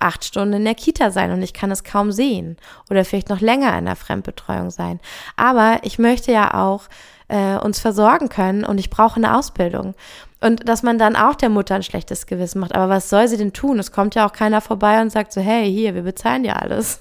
[0.00, 2.56] acht Stunden in der Kita sein und ich kann es kaum sehen
[2.90, 4.98] oder vielleicht noch länger in der Fremdbetreuung sein.
[5.36, 6.82] Aber ich möchte ja auch
[7.28, 9.94] äh, uns versorgen können und ich brauche eine Ausbildung.
[10.40, 12.74] Und dass man dann auch der Mutter ein schlechtes Gewissen macht.
[12.74, 13.78] Aber was soll sie denn tun?
[13.78, 17.00] Es kommt ja auch keiner vorbei und sagt so, hey, hier, wir bezahlen ja alles.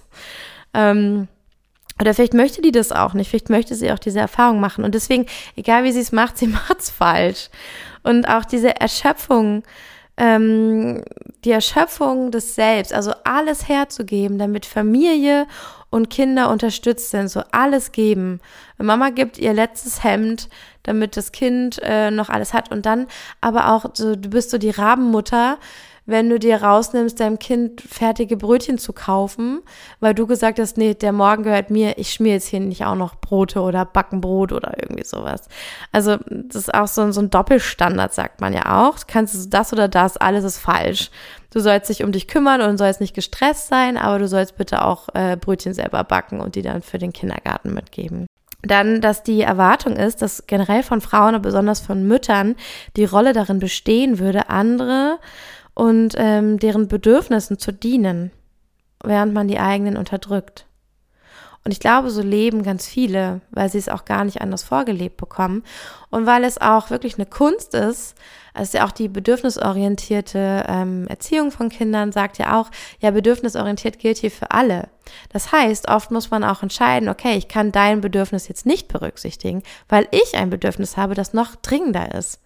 [0.73, 1.27] Ähm,
[1.99, 4.83] oder vielleicht möchte die das auch nicht, vielleicht möchte sie auch diese Erfahrung machen.
[4.83, 7.49] Und deswegen, egal wie sie es macht, sie macht es falsch.
[8.03, 9.63] Und auch diese Erschöpfung,
[10.17, 11.03] ähm,
[11.43, 15.47] die Erschöpfung des Selbst, also alles herzugeben, damit Familie
[15.89, 18.41] und Kinder unterstützt sind, so alles geben.
[18.77, 20.49] Mama gibt ihr letztes Hemd,
[20.83, 22.71] damit das Kind äh, noch alles hat.
[22.71, 23.07] Und dann
[23.39, 25.57] aber auch, so, du bist so die Rabenmutter,
[26.05, 29.61] wenn du dir rausnimmst, deinem Kind fertige Brötchen zu kaufen,
[29.99, 32.95] weil du gesagt hast, nee, der Morgen gehört mir, ich schmier jetzt hier nicht auch
[32.95, 35.47] noch Brote oder Backenbrot oder irgendwie sowas.
[35.91, 38.97] Also das ist auch so, so ein Doppelstandard, sagt man ja auch.
[39.07, 41.09] Kannst du das oder das, alles ist falsch.
[41.51, 44.83] Du sollst dich um dich kümmern und sollst nicht gestresst sein, aber du sollst bitte
[44.83, 48.27] auch äh, Brötchen selber backen und die dann für den Kindergarten mitgeben.
[48.61, 52.55] Dann, dass die Erwartung ist, dass generell von Frauen, und besonders von Müttern,
[52.95, 55.19] die Rolle darin bestehen würde, andere
[55.75, 58.31] und ähm, deren Bedürfnissen zu dienen,
[59.03, 60.65] während man die eigenen unterdrückt.
[61.65, 65.17] Und ich glaube, so leben ganz viele, weil sie es auch gar nicht anders vorgelebt
[65.17, 65.63] bekommen
[66.11, 68.13] und weil es auch wirklich eine Kunst ist.
[68.53, 74.19] Also ja auch die bedürfnisorientierte ähm, Erziehung von Kindern sagt ja auch, ja, bedürfnisorientiert gilt
[74.19, 74.89] hier für alle.
[75.33, 79.63] Das heißt, oft muss man auch entscheiden, okay, ich kann dein Bedürfnis jetzt nicht berücksichtigen,
[79.89, 82.39] weil ich ein Bedürfnis habe, das noch dringender ist.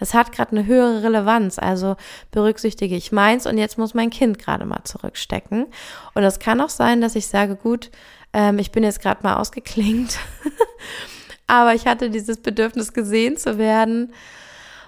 [0.00, 1.58] Das hat gerade eine höhere Relevanz.
[1.60, 1.94] Also
[2.32, 5.66] berücksichtige ich meins und jetzt muss mein Kind gerade mal zurückstecken.
[6.14, 7.90] Und es kann auch sein, dass ich sage, gut,
[8.34, 10.18] ähm, ich bin jetzt gerade mal ausgeklingt,
[11.46, 14.12] aber ich hatte dieses Bedürfnis gesehen zu werden.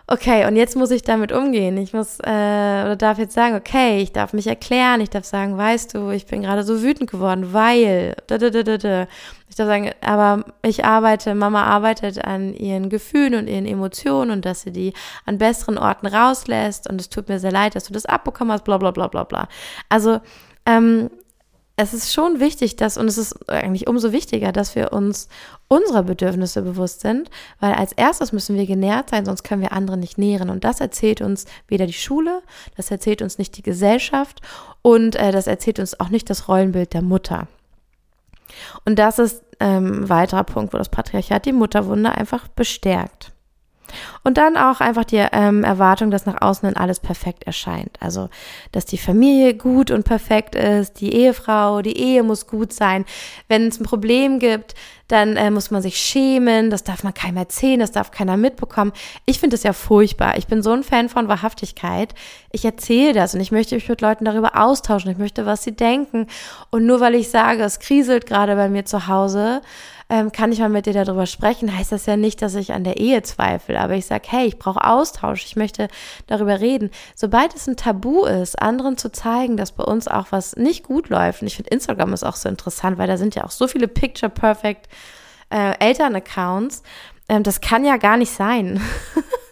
[0.08, 1.76] okay, und jetzt muss ich damit umgehen.
[1.78, 5.56] Ich muss äh, oder darf jetzt sagen, okay, ich darf mich erklären, ich darf sagen,
[5.56, 8.16] weißt du, ich bin gerade so wütend geworden, weil.
[9.48, 14.44] Ich darf sagen, aber ich arbeite, Mama arbeitet an ihren Gefühlen und ihren Emotionen und
[14.44, 14.92] dass sie die
[15.24, 18.64] an besseren Orten rauslässt und es tut mir sehr leid, dass du das abbekommen hast,
[18.64, 19.48] bla bla bla bla bla.
[19.88, 20.20] Also
[20.66, 21.10] ähm,
[21.78, 25.28] es ist schon wichtig, dass, und es ist eigentlich umso wichtiger, dass wir uns
[25.68, 29.98] unserer Bedürfnisse bewusst sind, weil als erstes müssen wir genährt sein, sonst können wir andere
[29.98, 30.48] nicht nähren.
[30.48, 32.42] Und das erzählt uns weder die Schule,
[32.76, 34.40] das erzählt uns nicht die Gesellschaft
[34.80, 37.46] und äh, das erzählt uns auch nicht das Rollenbild der Mutter.
[38.86, 43.32] Und das ist ähm, ein weiterer Punkt, wo das Patriarchat die Mutterwunde einfach bestärkt.
[44.24, 47.96] Und dann auch einfach die ähm, Erwartung, dass nach außen dann alles perfekt erscheint.
[48.00, 48.28] Also,
[48.72, 53.04] dass die Familie gut und perfekt ist, die Ehefrau, die Ehe muss gut sein.
[53.48, 54.74] Wenn es ein Problem gibt,
[55.08, 58.92] dann äh, muss man sich schämen, das darf man keinem erzählen, das darf keiner mitbekommen.
[59.24, 60.36] Ich finde das ja furchtbar.
[60.36, 62.14] Ich bin so ein Fan von Wahrhaftigkeit.
[62.50, 65.10] Ich erzähle das und ich möchte mich mit Leuten darüber austauschen.
[65.10, 66.26] Ich möchte, was sie denken.
[66.70, 69.60] Und nur weil ich sage, es kriselt gerade bei mir zu Hause,
[70.08, 72.84] ähm, kann ich mal mit dir darüber sprechen, heißt das ja nicht, dass ich an
[72.84, 75.88] der Ehe zweifle, aber ich sage, hey, ich brauche Austausch, ich möchte
[76.26, 76.90] darüber reden.
[77.14, 81.08] Sobald es ein Tabu ist, anderen zu zeigen, dass bei uns auch was nicht gut
[81.08, 83.66] läuft, und ich finde Instagram ist auch so interessant, weil da sind ja auch so
[83.66, 84.88] viele Picture Perfect
[85.50, 86.82] äh, Eltern-Accounts,
[87.28, 88.80] ähm, das kann ja gar nicht sein.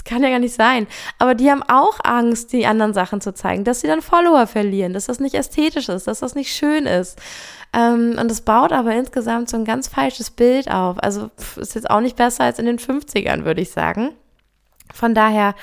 [0.00, 0.86] Das kann ja gar nicht sein.
[1.18, 4.94] Aber die haben auch Angst, die anderen Sachen zu zeigen, dass sie dann Follower verlieren,
[4.94, 7.20] dass das nicht ästhetisch ist, dass das nicht schön ist.
[7.74, 10.96] Ähm, und es baut aber insgesamt so ein ganz falsches Bild auf.
[11.02, 14.12] Also ist jetzt auch nicht besser als in den 50ern, würde ich sagen.
[14.94, 15.54] Von daher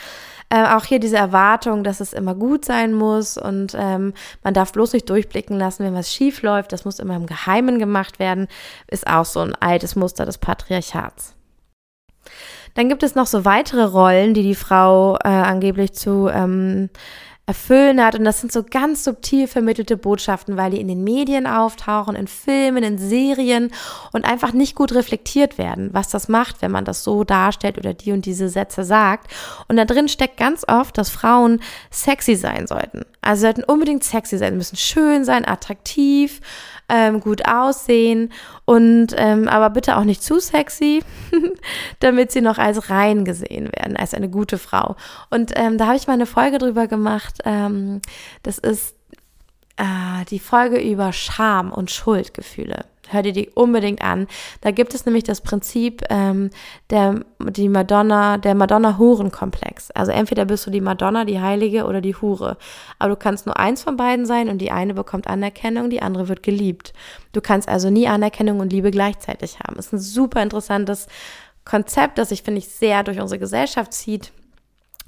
[0.50, 4.72] äh, auch hier diese Erwartung, dass es immer gut sein muss und ähm, man darf
[4.72, 6.72] bloß nicht durchblicken lassen, wenn was schief läuft.
[6.72, 8.48] Das muss immer im Geheimen gemacht werden,
[8.86, 11.34] ist auch so ein altes Muster des Patriarchats.
[12.78, 16.92] Dann gibt es noch so weitere Rollen, die die Frau äh, angeblich zu ähm,
[17.48, 18.14] erfüllen hat.
[18.16, 22.28] Und das sind so ganz subtil vermittelte Botschaften, weil die in den Medien auftauchen, in
[22.28, 23.72] Filmen, in Serien
[24.12, 27.94] und einfach nicht gut reflektiert werden, was das macht, wenn man das so darstellt oder
[27.94, 29.32] die und diese Sätze sagt.
[29.70, 33.06] Und da drin steckt ganz oft, dass Frauen sexy sein sollten.
[33.22, 36.42] Also sollten unbedingt sexy sein, müssen schön sein, attraktiv,
[36.90, 38.32] ähm, gut aussehen
[38.66, 41.04] und ähm, aber bitte auch nicht zu sexy,
[42.00, 44.96] damit sie noch als rein gesehen werden, als eine gute Frau.
[45.30, 47.37] Und ähm, da habe ich mal eine Folge drüber gemacht.
[47.46, 48.02] Ähm,
[48.44, 48.96] das ist
[49.78, 54.28] äh, die Folge über Scham und Schuldgefühle hör dir die unbedingt an.
[54.62, 56.50] Da gibt es nämlich das Prinzip ähm,
[56.90, 59.92] der die Madonna, der Madonna-Huren-Komplex.
[59.92, 62.58] Also entweder bist du die Madonna, die Heilige oder die Hure.
[63.00, 66.28] Aber du kannst nur eins von beiden sein und die eine bekommt Anerkennung, die andere
[66.28, 66.94] wird geliebt.
[67.34, 69.78] Du kannst also nie Anerkennung und Liebe gleichzeitig haben.
[69.78, 71.08] Ist ein super interessantes
[71.66, 74.32] Konzept, das sich, finde ich, sehr durch unsere Gesellschaft zieht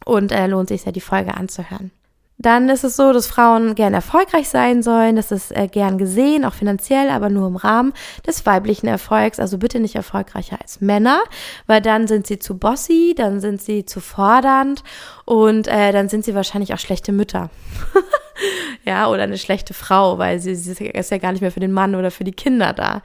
[0.05, 1.91] und äh, lohnt sich sehr, die Folge anzuhören.
[2.41, 5.17] Dann ist es so, dass Frauen gern erfolgreich sein sollen.
[5.17, 7.91] Das ist äh, gern gesehen, auch finanziell, aber nur im Rahmen
[8.25, 9.41] des weiblichen Erfolgs.
[9.41, 11.21] Also bitte nicht erfolgreicher als Männer,
[11.67, 14.85] weil dann sind sie zu bossy, dann sind sie zu fordernd
[15.25, 17.49] und äh, dann sind sie wahrscheinlich auch schlechte Mütter.
[18.85, 21.73] ja, oder eine schlechte Frau, weil sie, sie ist ja gar nicht mehr für den
[21.73, 23.01] Mann oder für die Kinder da.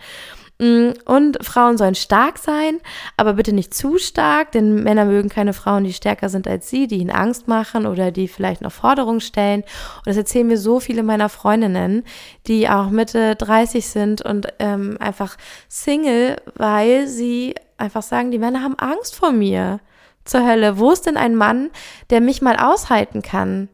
[0.59, 2.79] Mm, und Frauen sollen stark sein,
[3.17, 6.87] aber bitte nicht zu stark, denn Männer mögen keine Frauen, die stärker sind als sie,
[6.87, 9.63] die ihnen Angst machen oder die vielleicht noch Forderungen stellen.
[9.63, 12.05] Und das erzählen mir so viele meiner Freundinnen,
[12.47, 15.37] die auch Mitte 30 sind und ähm, einfach
[15.69, 19.81] Single, weil sie einfach sagen, die Männer haben Angst vor mir.
[20.25, 21.71] Zur Hölle, wo ist denn ein Mann,
[22.11, 23.69] der mich mal aushalten kann?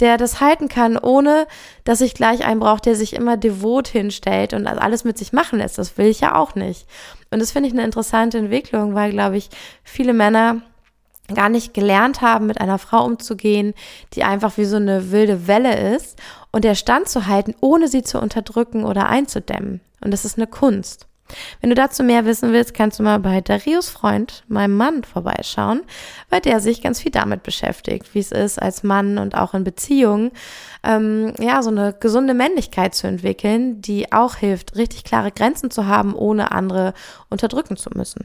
[0.00, 1.46] Der das halten kann, ohne
[1.84, 5.58] dass ich gleich einen brauche, der sich immer devot hinstellt und alles mit sich machen
[5.58, 5.78] lässt.
[5.78, 6.86] Das will ich ja auch nicht.
[7.30, 9.48] Und das finde ich eine interessante Entwicklung, weil, glaube ich,
[9.82, 10.62] viele Männer
[11.34, 13.74] gar nicht gelernt haben, mit einer Frau umzugehen,
[14.12, 16.18] die einfach wie so eine wilde Welle ist
[16.52, 19.80] und der Stand zu halten, ohne sie zu unterdrücken oder einzudämmen.
[20.00, 21.08] Und das ist eine Kunst.
[21.60, 25.82] Wenn du dazu mehr wissen willst, kannst du mal bei Darius Freund, meinem Mann, vorbeischauen,
[26.30, 29.64] weil der sich ganz viel damit beschäftigt, wie es ist, als Mann und auch in
[29.64, 30.30] Beziehungen,
[30.84, 35.86] ähm, ja, so eine gesunde Männlichkeit zu entwickeln, die auch hilft, richtig klare Grenzen zu
[35.86, 36.94] haben, ohne andere
[37.28, 38.24] unterdrücken zu müssen.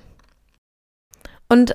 [1.50, 1.74] Und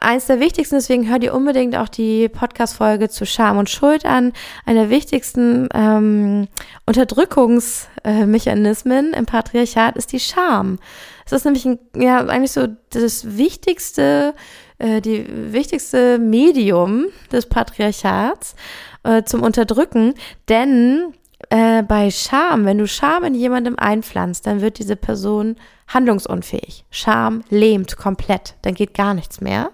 [0.00, 4.32] eins der wichtigsten, deswegen hör dir unbedingt auch die Podcast-Folge zu Scham und Schuld an.
[4.66, 6.46] Eine der wichtigsten ähm,
[6.86, 10.78] Unterdrückungsmechanismen im Patriarchat ist die Scham.
[11.26, 14.34] Es ist nämlich ein, ja eigentlich so das wichtigste,
[14.78, 18.54] äh, die wichtigste Medium des Patriarchats
[19.02, 20.14] äh, zum Unterdrücken,
[20.48, 21.14] denn
[21.54, 25.54] äh, bei Scham, wenn du Scham in jemandem einpflanzt, dann wird diese Person
[25.86, 26.84] handlungsunfähig.
[26.90, 29.70] Scham lähmt komplett, dann geht gar nichts mehr.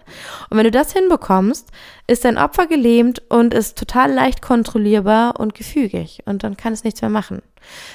[0.51, 1.68] Und wenn du das hinbekommst,
[2.07, 6.85] ist dein Opfer gelähmt und ist total leicht kontrollierbar und gefügig und dann kann es
[6.85, 7.41] nichts mehr machen.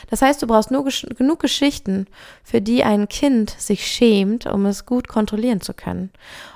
[0.10, 2.08] Das heißt, du brauchst nur gesch genug Geschichten,
[2.44, 6.10] für die ein Kind sich schämt, um es gut kontrollieren zu können.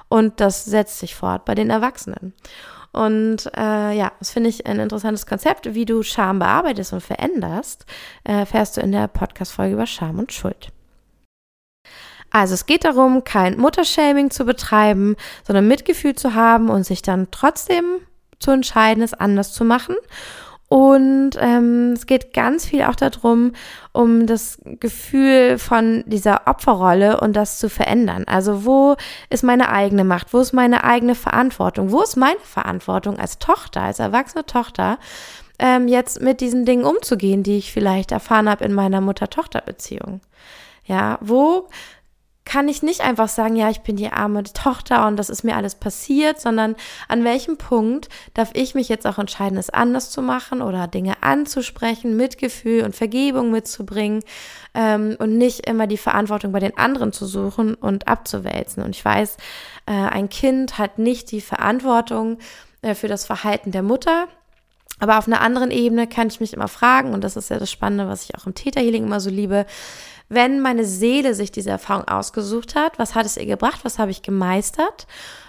[0.08, 2.34] Und das setzt sich fort bei den Erwachsenen.
[2.92, 5.74] Und äh, ja, das finde ich ein interessantes Konzept.
[5.74, 7.86] Wie du Scham bearbeitest und veränderst,
[8.24, 10.72] äh, fährst du in der Podcast-Folge über Scham und Schuld.
[12.32, 15.16] Also es geht darum, kein Muttershaming zu betreiben,
[15.46, 17.86] sondern Mitgefühl zu haben und sich dann trotzdem
[18.40, 19.96] zu entscheiden, es anders zu machen.
[20.70, 23.54] Und ähm, es geht ganz viel auch darum,
[23.92, 28.26] um das Gefühl von dieser Opferrolle und das zu verändern.
[28.28, 28.96] Also wo
[29.32, 30.32] ist meine eigene Macht?
[30.32, 31.92] Wo ist meine eigene Verantwortung?
[31.92, 35.00] Wo ist meine Verantwortung als Tochter, als erwachsene Tochter,
[35.58, 40.22] ähm, jetzt mit diesen Dingen umzugehen, die ich vielleicht erfahren habe in meiner Mutter-Tochter-Beziehung?
[40.86, 41.68] Ja, wo
[42.50, 45.56] kann ich nicht einfach sagen, ja, ich bin die arme Tochter und das ist mir
[45.56, 46.76] alles passiert, sondern
[47.08, 51.22] an welchem Punkt darf ich mich jetzt auch entscheiden, es anders zu machen oder Dinge
[51.22, 54.24] anzusprechen, Mitgefühl und Vergebung mitzubringen
[54.74, 58.82] ähm, und nicht immer die Verantwortung bei den anderen zu suchen und abzuwälzen.
[58.82, 59.38] Und ich weiß,
[59.86, 62.40] äh, ein Kind hat nicht die Verantwortung
[62.82, 64.28] äh, für das Verhalten der Mutter.
[65.00, 67.72] Aber auf einer anderen Ebene kann ich mich immer fragen, und das ist ja das
[67.72, 69.68] Spannende, was ich auch im Täterhealing immer so liebe,
[70.30, 74.12] wenn meine Seele sich diese Erfahrung ausgesucht hat, was hat es ihr gebracht, was habe
[74.12, 75.08] ich gemeistert,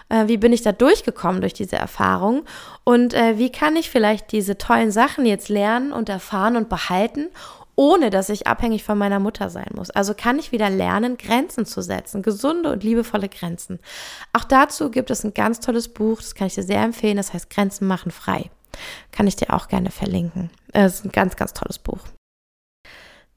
[0.09, 2.45] äh, wie bin ich da durchgekommen durch diese Erfahrung
[2.85, 7.29] und äh, wie kann ich vielleicht diese tollen Sachen jetzt lernen und erfahren und behalten,
[7.77, 9.91] ohne dass ich abhängig von meiner Mutter sein muss.
[9.91, 13.79] Also kann ich wieder lernen, Grenzen zu setzen, gesunde und liebevolle Grenzen.
[14.33, 17.33] Auch dazu gibt es ein ganz tolles Buch, das kann ich dir sehr empfehlen, das
[17.33, 18.51] heißt Grenzen machen frei.
[19.13, 20.51] Kann ich dir auch gerne verlinken.
[20.73, 22.01] Es ist ein ganz, ganz tolles Buch.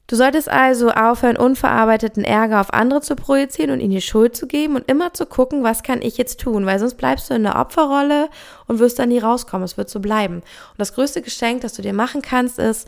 [0.06, 4.46] Du solltest also aufhören, unverarbeiteten Ärger auf andere zu projizieren und ihnen die Schuld zu
[4.46, 7.42] geben und immer zu gucken, was kann ich jetzt tun, weil sonst bleibst du in
[7.42, 8.28] der Opferrolle
[8.66, 9.64] und wirst dann nie rauskommen.
[9.64, 10.36] Es wird so bleiben.
[10.36, 10.44] Und
[10.78, 12.86] das größte Geschenk, das du dir machen kannst, ist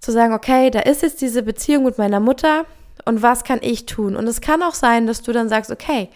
[0.00, 2.66] zu sagen, okay, da ist jetzt diese Beziehung mit meiner Mutter
[3.06, 4.14] und was kann ich tun?
[4.14, 6.10] Und es kann auch sein, dass du dann sagst, okay,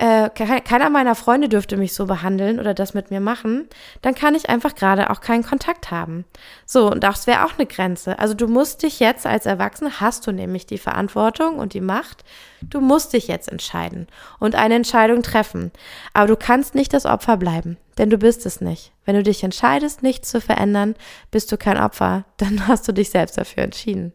[0.00, 3.68] äh, keiner meiner Freunde dürfte mich so behandeln oder das mit mir machen,
[4.00, 6.24] dann kann ich einfach gerade auch keinen Kontakt haben.
[6.64, 8.18] So, und das wäre auch eine Grenze.
[8.18, 12.24] Also du musst dich jetzt als Erwachsene, hast du nämlich die Verantwortung und die Macht,
[12.62, 14.06] du musst dich jetzt entscheiden
[14.38, 15.70] und eine Entscheidung treffen.
[16.14, 18.92] Aber du kannst nicht das Opfer bleiben, denn du bist es nicht.
[19.04, 20.94] Wenn du dich entscheidest, nichts zu verändern,
[21.30, 24.14] bist du kein Opfer, dann hast du dich selbst dafür entschieden.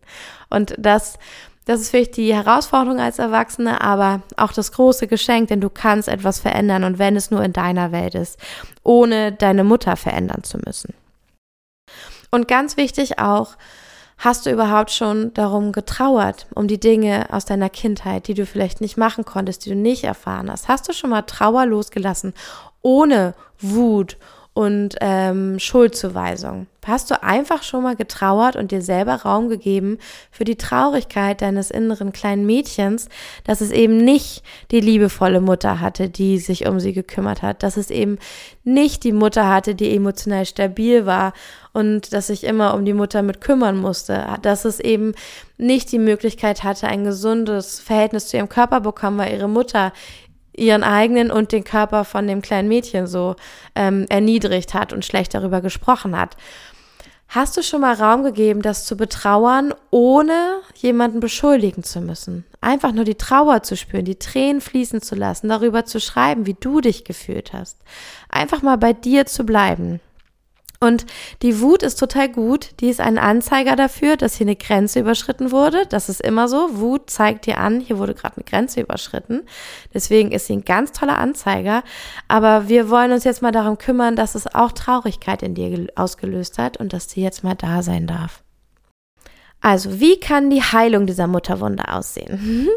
[0.49, 1.19] Und das
[1.65, 6.07] das ist vielleicht die Herausforderung als Erwachsene, aber auch das große Geschenk, denn du kannst
[6.07, 8.39] etwas verändern und wenn es nur in deiner Welt ist,
[8.83, 10.93] ohne deine Mutter verändern zu müssen.
[12.29, 13.55] Und ganz wichtig auch,
[14.17, 18.79] hast du überhaupt schon darum getrauert, um die Dinge aus deiner Kindheit, die du vielleicht
[18.79, 20.67] nicht machen konntest, die du nicht erfahren hast?
[20.67, 22.33] Hast du schon mal Trauer losgelassen,
[22.81, 24.17] ohne Wut,
[24.55, 26.67] und ähm, Schuldzuweisung.
[26.85, 29.97] Hast du einfach schon mal getrauert und dir selber Raum gegeben
[30.31, 33.09] für die Traurigkeit deines inneren kleinen Mädchens,
[33.43, 37.75] dass es eben nicht die liebevolle Mutter hatte, die sich um sie gekümmert hat, dass
[37.75, 38.17] es eben
[38.63, 41.33] nicht die Mutter hatte, die emotional stabil war
[41.73, 45.15] und dass sich immer um die Mutter mit kümmern musste, dass es eben
[45.57, 49.91] nicht die Möglichkeit hatte, ein gesundes Verhältnis zu ihrem Körper bekommen, weil ihre Mutter
[50.57, 53.35] ihren eigenen und den Körper von dem kleinen Mädchen so
[53.75, 56.37] ähm, erniedrigt hat und schlecht darüber gesprochen hat.
[57.27, 62.45] Hast du schon mal Raum gegeben, das zu betrauern, ohne jemanden beschuldigen zu müssen?
[62.61, 66.55] Einfach nur die Trauer zu spüren, die Tränen fließen zu lassen, darüber zu schreiben, wie
[66.57, 67.79] du dich gefühlt hast.
[68.29, 69.99] Einfach mal bei dir zu bleiben.
[70.85, 71.05] Und
[71.41, 72.69] die Wut ist total gut.
[72.79, 75.85] Die ist ein Anzeiger dafür, dass hier eine Grenze überschritten wurde.
[75.89, 76.77] Das ist immer so.
[76.77, 79.43] Wut zeigt dir an, hier wurde gerade eine Grenze überschritten.
[79.93, 81.83] Deswegen ist sie ein ganz toller Anzeiger.
[82.27, 86.59] Aber wir wollen uns jetzt mal darum kümmern, dass es auch Traurigkeit in dir ausgelöst
[86.59, 88.43] hat und dass sie jetzt mal da sein darf.
[89.61, 92.69] Also, wie kann die Heilung dieser Mutterwunde aussehen?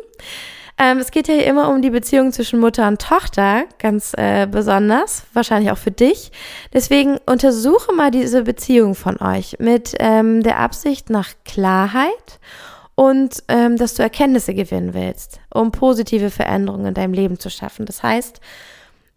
[0.81, 4.47] Ähm, es geht ja hier immer um die Beziehung zwischen Mutter und Tochter, ganz äh,
[4.47, 6.31] besonders, wahrscheinlich auch für dich.
[6.73, 12.39] Deswegen untersuche mal diese Beziehung von euch mit ähm, der Absicht nach Klarheit
[12.95, 17.85] und ähm, dass du Erkenntnisse gewinnen willst, um positive Veränderungen in deinem Leben zu schaffen.
[17.85, 18.41] Das heißt,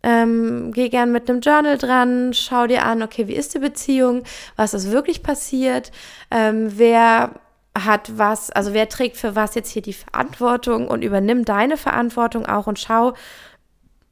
[0.03, 4.24] ähm, geh gern mit einem Journal dran, schau dir an, okay, wie ist die Beziehung,
[4.55, 5.91] was ist wirklich passiert,
[6.32, 7.36] ähm, wer
[7.78, 12.45] hat was, also wer trägt für was jetzt hier die Verantwortung und übernimm deine Verantwortung
[12.45, 13.13] auch und schau,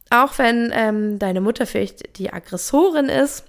[0.09, 3.45] auch wenn ähm, deine Mutter vielleicht die Aggressorin ist,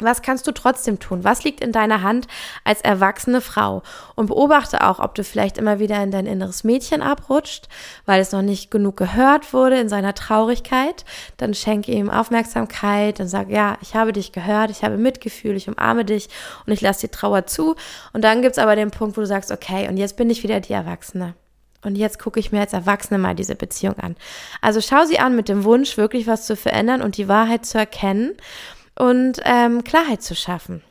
[0.00, 1.22] Was kannst du trotzdem tun?
[1.22, 2.26] Was liegt in deiner Hand
[2.64, 3.82] als erwachsene Frau?
[4.16, 7.68] Und beobachte auch, ob du vielleicht immer wieder in dein inneres Mädchen abrutscht,
[8.04, 11.04] weil es noch nicht genug gehört wurde in seiner Traurigkeit.
[11.36, 15.68] Dann schenke ihm Aufmerksamkeit und sag, ja, ich habe dich gehört, ich habe Mitgefühl, ich
[15.68, 16.28] umarme dich
[16.66, 17.76] und ich lasse die Trauer zu.
[18.12, 20.58] Und dann gibt's aber den Punkt, wo du sagst, okay, und jetzt bin ich wieder
[20.58, 21.34] die Erwachsene.
[21.84, 24.16] Und jetzt gucke ich mir als Erwachsene mal diese Beziehung an.
[24.60, 27.78] Also schau sie an mit dem Wunsch, wirklich was zu verändern und die Wahrheit zu
[27.78, 28.32] erkennen
[28.98, 30.82] und ähm, Klarheit zu schaffen.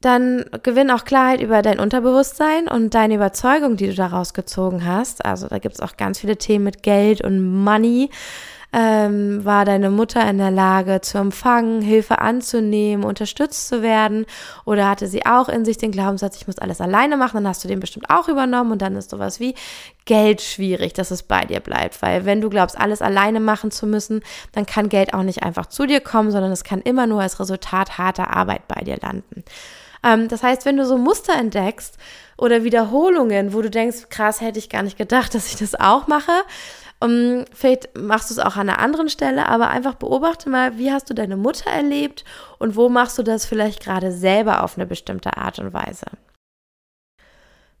[0.00, 5.24] Dann gewinn auch Klarheit über dein Unterbewusstsein und deine Überzeugung, die du daraus gezogen hast.
[5.26, 8.08] Also da gibt es auch ganz viele Themen mit Geld und Money
[8.72, 14.26] ähm, war deine Mutter in der Lage zu empfangen, Hilfe anzunehmen, unterstützt zu werden?
[14.64, 17.64] Oder hatte sie auch in sich den Glaubenssatz, ich muss alles alleine machen, dann hast
[17.64, 19.54] du den bestimmt auch übernommen und dann ist sowas wie
[20.04, 22.00] Geld schwierig, dass es bei dir bleibt.
[22.02, 25.66] Weil wenn du glaubst, alles alleine machen zu müssen, dann kann Geld auch nicht einfach
[25.66, 29.44] zu dir kommen, sondern es kann immer nur als Resultat harter Arbeit bei dir landen.
[30.02, 31.96] Ähm, das heißt, wenn du so Muster entdeckst
[32.36, 36.06] oder Wiederholungen, wo du denkst, krass, hätte ich gar nicht gedacht, dass ich das auch
[36.06, 36.32] mache,
[37.00, 40.92] um, vielleicht machst du es auch an einer anderen Stelle, aber einfach beobachte mal, wie
[40.92, 42.24] hast du deine Mutter erlebt
[42.58, 46.06] und wo machst du das vielleicht gerade selber auf eine bestimmte Art und Weise.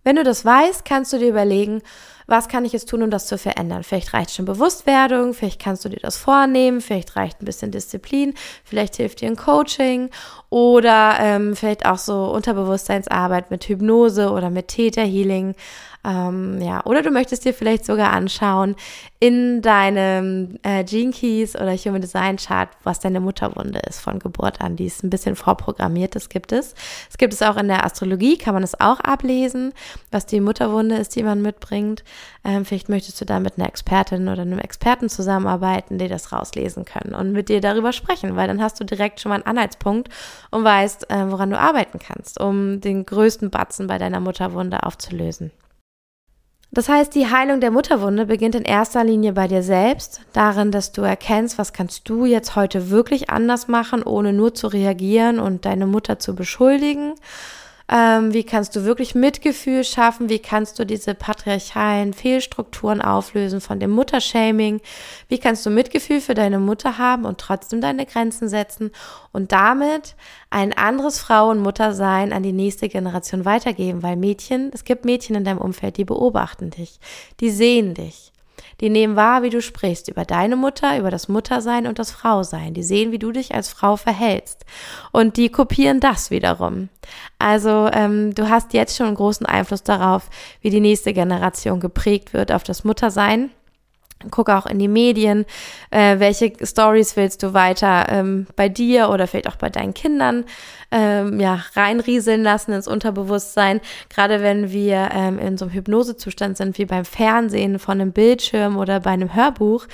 [0.02, 1.82] Wenn du das weißt, kannst du dir überlegen,
[2.26, 3.82] was kann ich jetzt tun, um das zu verändern?
[3.82, 8.34] Vielleicht reicht schon Bewusstwerdung, vielleicht kannst du dir das vornehmen, vielleicht reicht ein bisschen Disziplin,
[8.64, 10.10] vielleicht hilft dir ein Coaching
[10.48, 15.54] oder ähm, vielleicht auch so Unterbewusstseinsarbeit mit Hypnose oder mit Theta Healing.
[16.02, 18.74] Ähm, ja, oder du möchtest dir vielleicht sogar anschauen
[19.18, 24.62] in deinem äh, Gene Keys oder Human Design Chart, was deine Mutterwunde ist von Geburt
[24.62, 24.76] an.
[24.76, 26.74] Die ist ein bisschen vorprogrammiert, das gibt es.
[27.10, 29.74] Es gibt es auch in der Astrologie, kann man es auch ablesen,
[30.10, 32.02] was die Mutterwunde ist, die man mitbringt.
[32.44, 36.86] Ähm, vielleicht möchtest du da mit einer Expertin oder einem Experten zusammenarbeiten, die das rauslesen
[36.86, 40.08] können und mit dir darüber sprechen, weil dann hast du direkt schon mal einen Anhaltspunkt
[40.50, 45.50] und weißt, äh, woran du arbeiten kannst, um den größten Batzen bei deiner Mutterwunde aufzulösen.
[46.72, 50.92] Das heißt, die Heilung der Mutterwunde beginnt in erster Linie bei dir selbst, darin, dass
[50.92, 55.64] du erkennst, was kannst du jetzt heute wirklich anders machen, ohne nur zu reagieren und
[55.64, 57.14] deine Mutter zu beschuldigen
[57.92, 60.28] ähm, wie kannst du wirklich Mitgefühl schaffen?
[60.28, 64.80] Wie kannst du diese patriarchalen Fehlstrukturen auflösen von dem Muttershaming?
[65.28, 68.92] Wie kannst du Mitgefühl für deine Mutter haben und trotzdem deine Grenzen setzen
[69.32, 70.14] und damit
[70.50, 74.04] ein anderes Frau- und Muttersein an die nächste Generation weitergeben?
[74.04, 77.00] Weil Mädchen, es gibt Mädchen in deinem Umfeld, die beobachten dich,
[77.40, 78.29] die sehen dich.
[78.80, 82.74] Die nehmen wahr, wie du sprichst über deine Mutter, über das Muttersein und das Frausein.
[82.74, 84.64] Die sehen, wie du dich als Frau verhältst.
[85.12, 86.88] Und die kopieren das wiederum.
[87.38, 92.32] Also ähm, du hast jetzt schon einen großen Einfluss darauf, wie die nächste Generation geprägt
[92.32, 93.50] wird auf das Muttersein
[94.30, 95.46] Guck auch in die Medien,
[95.90, 100.44] äh, welche Stories willst du weiter ähm, bei dir oder vielleicht auch bei deinen Kindern
[100.90, 103.80] ähm, ja, reinrieseln lassen ins Unterbewusstsein.
[104.10, 108.76] Gerade wenn wir ähm, in so einem Hypnosezustand sind, wie beim Fernsehen von einem Bildschirm
[108.76, 109.86] oder bei einem Hörbuch,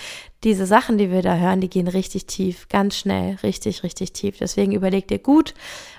[0.42, 4.38] diese Sachen, die wir da hören, die gehen richtig tief, ganz schnell, richtig, richtig tief.
[4.38, 5.54] Deswegen überleg dir gut,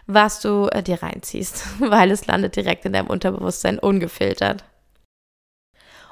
[0.05, 4.65] was du äh, dir reinziehst, weil es landet direkt in deinem Unterbewusstsein ungefiltert.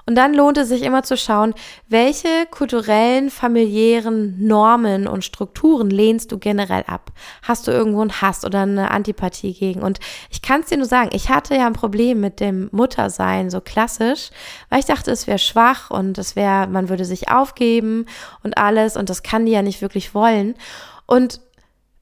[0.07, 1.55] Und dann lohnt es sich immer zu schauen,
[1.87, 7.11] welche kulturellen, familiären Normen und Strukturen lehnst du generell ab?
[7.41, 9.81] Hast du irgendwo einen Hass oder eine Antipathie gegen?
[9.81, 9.99] Und
[10.29, 13.61] ich kann es dir nur sagen, ich hatte ja ein Problem mit dem Muttersein, so
[13.61, 14.29] klassisch,
[14.69, 18.05] weil ich dachte, es wäre schwach und es wäre, man würde sich aufgeben
[18.43, 20.53] und alles und das kann die ja nicht wirklich wollen.
[21.07, 21.39] Und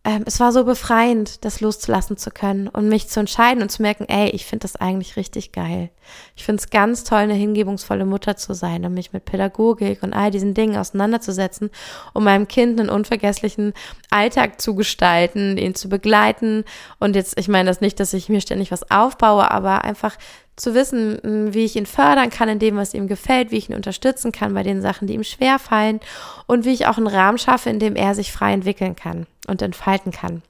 [0.06, 3.82] ähm, es war so befreiend, das loszulassen zu können und mich zu entscheiden und zu
[3.82, 5.92] merken, ey, ich finde das eigentlich richtig geil.
[6.36, 10.14] Ich finde es ganz toll, eine hingebungsvolle Mutter zu sein und mich mit Pädagogik und
[10.14, 11.70] all diesen Dingen auseinanderzusetzen,
[12.14, 13.74] um meinem Kind einen unvergesslichen
[14.10, 16.66] Alltag zu gestalten, ihn zu begleiten.
[17.00, 20.18] Und jetzt, ich meine das nicht, dass ich mir ständig was aufbaue, aber einfach
[20.56, 23.76] zu wissen, wie ich ihn fördern kann in dem, was ihm gefällt, wie ich ihn
[23.76, 26.00] unterstützen kann bei den Sachen, die ihm schwer fallen
[26.46, 29.62] und wie ich auch einen Rahmen schaffe, in dem er sich frei entwickeln kann und
[29.62, 30.44] entfalten kann.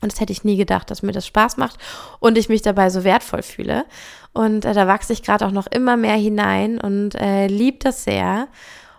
[0.00, 1.78] Und das hätte ich nie gedacht, dass mir das Spaß macht
[2.20, 3.84] und ich mich dabei so wertvoll fühle.
[4.32, 8.04] Und äh, da wachse ich gerade auch noch immer mehr hinein und äh, lieb das
[8.04, 8.48] sehr.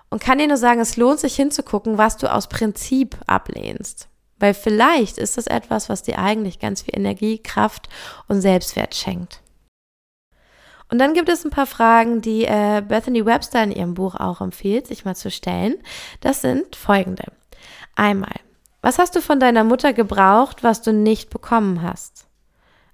[0.10, 4.08] Und kann dir nur sagen, es lohnt sich hinzugucken, was du aus Prinzip ablehnst.
[4.40, 7.90] Weil vielleicht ist das etwas, was dir eigentlich ganz viel Energie, Kraft
[8.28, 9.42] und Selbstwert schenkt.
[10.90, 14.42] Und dann gibt es ein paar Fragen, die äh, Bethany Webster in ihrem Buch auch
[14.42, 15.76] empfiehlt, sich mal zu stellen.
[16.22, 17.24] Das sind folgende.
[17.96, 18.36] Einmal,
[18.82, 22.28] was hast du von deiner Mutter gebraucht, was du nicht bekommen hast?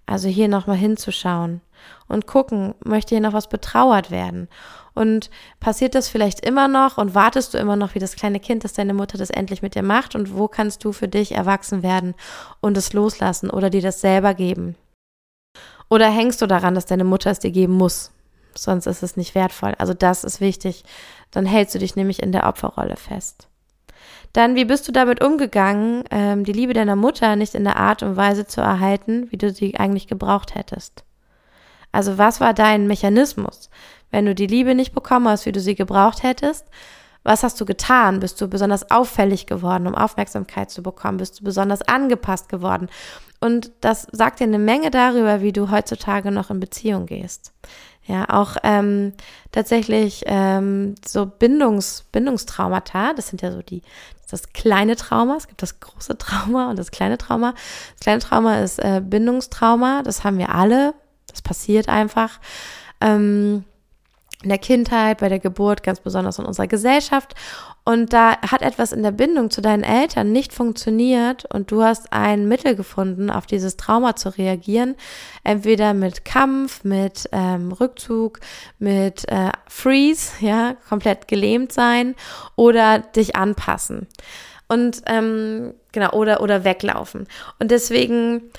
[0.06, 1.62] Also hier nochmal hinzuschauen
[2.08, 4.48] und gucken, möchte hier noch was betrauert werden?
[4.94, 5.30] Und
[5.60, 8.74] passiert das vielleicht immer noch und wartest du immer noch wie das kleine Kind, dass
[8.74, 10.16] deine Mutter das endlich mit dir macht?
[10.16, 12.14] Und wo kannst du für dich erwachsen werden
[12.60, 14.76] und es loslassen oder dir das selber geben?
[15.92, 18.12] Oder hängst du daran, dass deine Mutter es dir geben muss?
[18.56, 19.76] Sonst ist es nicht wertvoll.
[19.78, 20.86] Also das ist wichtig.
[21.32, 23.50] Dann hältst du dich nämlich in der Opferrolle fest.
[24.32, 28.04] Dann, wie bist du damit umgegangen, ähm, die Liebe deiner Mutter nicht in der Art
[28.04, 31.04] und Weise zu erhalten, wie du sie eigentlich gebraucht hättest?
[31.92, 33.70] Also was war dein Mechanismus?
[34.12, 36.68] Wenn du die Liebe nicht bekommen hast, wie du sie gebraucht hättest,
[37.24, 38.22] was hast du getan?
[38.22, 41.18] Bist du besonders auffällig geworden, um Aufmerksamkeit zu bekommen?
[41.18, 42.88] Bist du besonders angepasst geworden?
[43.42, 47.52] Und das sagt dir eine Menge darüber, wie du heutzutage noch in Beziehung gehst.
[48.06, 49.14] Ja, auch ähm,
[49.52, 53.82] tatsächlich ähm, so Bindungs, Bindungstraumata, das sind ja so die,
[54.30, 57.54] das kleine Trauma, es gibt das große Trauma und das kleine Trauma.
[57.94, 60.94] Das kleine Trauma ist äh, Bindungstrauma, das haben wir alle,
[61.28, 62.40] das passiert einfach.
[63.02, 63.66] Ähm,
[64.44, 67.36] in der Kindheit, bei der Geburt, ganz besonders in unserer Gesellschaft.
[67.84, 72.14] Und da hat etwas in der Bindung zu deinen Eltern nicht funktioniert und du hast
[72.14, 74.96] ein Mittel gefunden, auf dieses Trauma zu reagieren.
[75.44, 78.40] Entweder mit Kampf, mit ähm, Rückzug,
[78.78, 82.16] mit äh, Freeze, ja, komplett gelähmt sein
[82.56, 84.08] oder dich anpassen.
[84.68, 87.28] Und ähm, genau, oder, oder weglaufen.
[87.60, 88.52] Und deswegen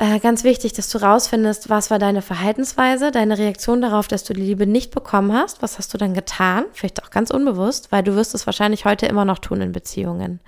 [0.00, 4.32] äh, ganz wichtig, dass du rausfindest, was war deine Verhaltensweise, deine Reaktion darauf, dass du
[4.32, 5.60] die Liebe nicht bekommen hast.
[5.60, 6.64] Was hast du dann getan?
[6.72, 10.40] Vielleicht auch ganz unbewusst, weil du wirst es wahrscheinlich heute immer noch tun in Beziehungen.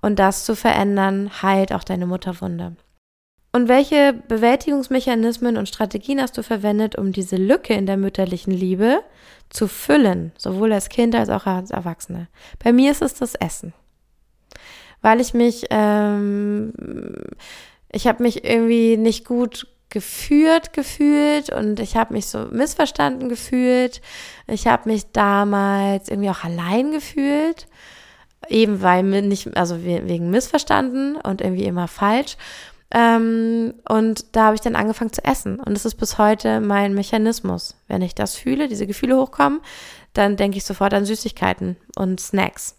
[0.00, 2.76] Und das zu verändern, heilt auch deine Mutterwunde.
[3.52, 9.00] Und welche Bewältigungsmechanismen und Strategien hast du verwendet, um diese Lücke in der mütterlichen Liebe
[9.50, 12.28] zu füllen, sowohl als Kind als auch als Erwachsene?
[12.58, 13.74] Bei mir ist es das Essen,
[15.02, 16.72] weil ich mich ähm,
[17.94, 24.00] ich habe mich irgendwie nicht gut geführt gefühlt und ich habe mich so missverstanden gefühlt.
[24.48, 27.68] Ich habe mich damals irgendwie auch allein gefühlt,
[28.48, 32.36] eben weil mir nicht, also wegen missverstanden und irgendwie immer falsch.
[32.90, 36.94] Ähm, und da habe ich dann angefangen zu essen und es ist bis heute mein
[36.94, 37.76] Mechanismus.
[37.86, 39.60] Wenn ich das fühle, diese Gefühle hochkommen,
[40.12, 42.76] dann denke ich sofort an Süßigkeiten und Snacks.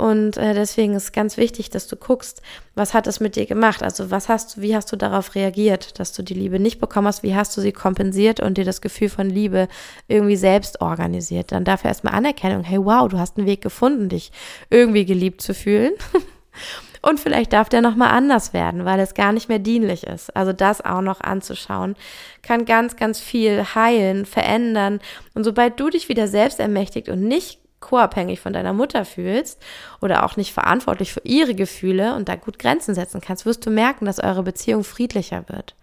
[0.00, 2.40] Und äh, deswegen ist ganz wichtig, dass du guckst,
[2.74, 3.82] was hat es mit dir gemacht?
[3.82, 7.06] Also was hast du, wie hast du darauf reagiert, dass du die Liebe nicht bekommen
[7.06, 7.22] hast?
[7.22, 9.68] Wie hast du sie kompensiert und dir das Gefühl von Liebe
[10.08, 11.52] irgendwie selbst organisiert?
[11.52, 12.64] Dann dafür erstmal Anerkennung.
[12.64, 14.32] Hey, wow, du hast einen Weg gefunden, dich
[14.70, 15.92] irgendwie geliebt zu fühlen.
[17.02, 20.34] Und vielleicht darf der nochmal anders werden, weil es gar nicht mehr dienlich ist.
[20.34, 21.94] Also das auch noch anzuschauen,
[22.42, 25.00] kann ganz, ganz viel heilen, verändern.
[25.34, 29.60] Und sobald du dich wieder selbst ermächtigt und nicht co-abhängig von deiner Mutter fühlst
[30.00, 33.70] oder auch nicht verantwortlich für ihre Gefühle und da gut Grenzen setzen kannst, wirst du
[33.70, 35.74] merken, dass eure Beziehung friedlicher wird.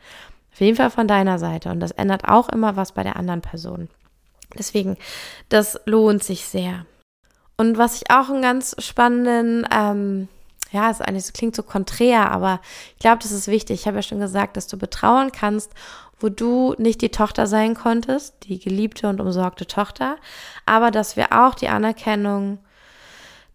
[0.54, 1.70] Auf jeden Fall von deiner Seite.
[1.70, 3.90] Und das ändert auch immer was bei der anderen Person.
[4.58, 4.98] Deswegen,
[5.50, 6.86] das lohnt sich sehr.
[7.58, 10.28] Und was ich auch einen ganz spannenden, ähm,
[10.72, 12.60] ja, es klingt so konträr, aber
[12.94, 13.82] ich glaube, das ist wichtig.
[13.82, 15.72] Ich habe ja schon gesagt, dass du betrauern kannst
[16.20, 20.18] wo du nicht die Tochter sein konntest, die geliebte und umsorgte Tochter,
[20.66, 22.60] aber dass wir auch die Anerkennung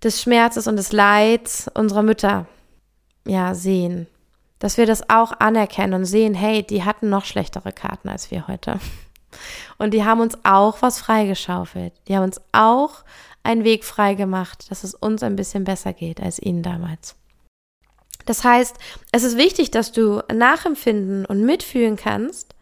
[0.02, 2.46] des Schmerzes und des Leids unserer Mütter
[3.26, 4.06] ja sehen.
[4.58, 8.46] Dass wir das auch anerkennen und sehen, hey, die hatten noch schlechtere Karten als wir
[8.46, 8.78] heute.
[9.78, 11.92] Und die haben uns auch was freigeschaufelt.
[12.06, 13.02] Die haben uns auch
[13.42, 17.16] einen Weg freigemacht, dass es uns ein bisschen besser geht als ihnen damals.
[18.26, 18.76] Das heißt,
[19.12, 22.54] es ist wichtig, dass du nachempfinden und mitfühlen kannst,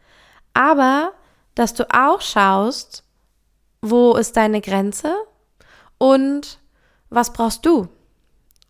[0.54, 1.12] aber
[1.54, 3.04] dass du auch schaust,
[3.82, 5.14] wo ist deine Grenze
[5.98, 6.58] und
[7.08, 7.88] was brauchst du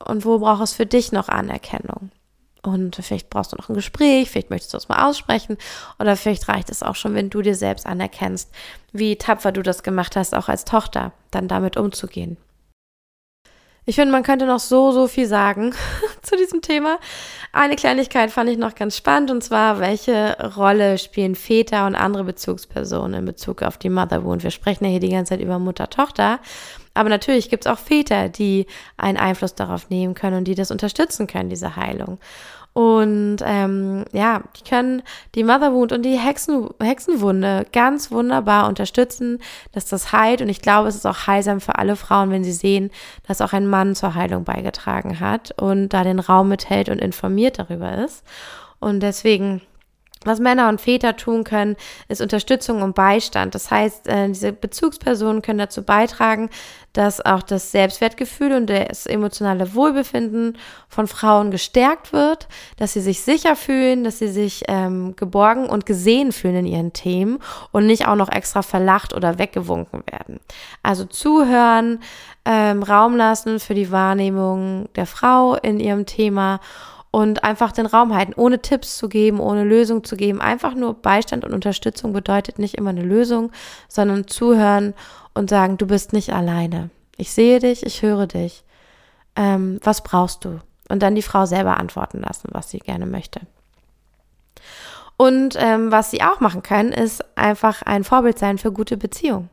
[0.04, 2.10] und wo braucht es für dich noch Anerkennung.
[2.62, 5.56] Und vielleicht brauchst du noch ein Gespräch, vielleicht möchtest du es mal aussprechen
[5.98, 8.50] oder vielleicht reicht es auch schon, wenn du dir selbst anerkennst,
[8.92, 12.36] wie tapfer du das gemacht hast, auch als Tochter, dann damit umzugehen.
[13.90, 15.74] Ich finde, man könnte noch so, so viel sagen
[16.22, 17.00] zu diesem Thema.
[17.52, 22.22] Eine Kleinigkeit fand ich noch ganz spannend und zwar, welche Rolle spielen Väter und andere
[22.22, 24.44] Bezugspersonen in Bezug auf die Mother Wound?
[24.44, 26.38] Wir sprechen ja hier die ganze Zeit über Mutter-Tochter,
[26.94, 28.66] aber natürlich gibt es auch Väter, die
[28.96, 32.20] einen Einfluss darauf nehmen können und die das unterstützen können, diese Heilung.
[32.72, 35.02] Und ähm, ja, die können
[35.34, 39.40] die Mother Wound und die Hexen, Hexenwunde ganz wunderbar unterstützen,
[39.72, 40.40] dass das heilt.
[40.40, 42.90] Und ich glaube, es ist auch heilsam für alle Frauen, wenn sie sehen,
[43.26, 47.58] dass auch ein Mann zur Heilung beigetragen hat und da den Raum mithält und informiert
[47.58, 48.24] darüber ist.
[48.78, 49.62] Und deswegen
[50.26, 51.76] Was Männer und Väter tun können,
[52.08, 53.54] ist Unterstützung und Beistand.
[53.54, 56.50] Das heißt, äh, diese Bezugspersonen können dazu beitragen,
[56.92, 60.58] dass auch das Selbstwertgefühl und das emotionale Wohlbefinden
[60.88, 65.86] von Frauen gestärkt wird, dass sie sich sicher fühlen, dass sie sich ähm, geborgen und
[65.86, 67.38] gesehen fühlen in ihren Themen
[67.72, 70.40] und nicht auch noch extra verlacht oder weggewunken werden.
[70.82, 72.00] Also zuhören,
[72.44, 76.60] ähm, Raum lassen für die Wahrnehmung der Frau in ihrem Thema
[77.10, 80.40] und einfach den Raum halten, ohne Tipps zu geben, ohne Lösung zu geben.
[80.40, 83.50] Einfach nur Beistand und Unterstützung bedeutet nicht immer eine Lösung,
[83.88, 84.94] sondern zuhören
[85.34, 86.90] und sagen, du bist nicht alleine.
[87.16, 88.64] Ich sehe dich, ich höre dich.
[89.36, 90.60] Ähm, was brauchst du?
[90.88, 93.40] Und dann die Frau selber antworten lassen, was sie gerne möchte.
[95.16, 99.50] Und ähm, was sie auch machen können, ist einfach ein Vorbild sein für gute Beziehungen.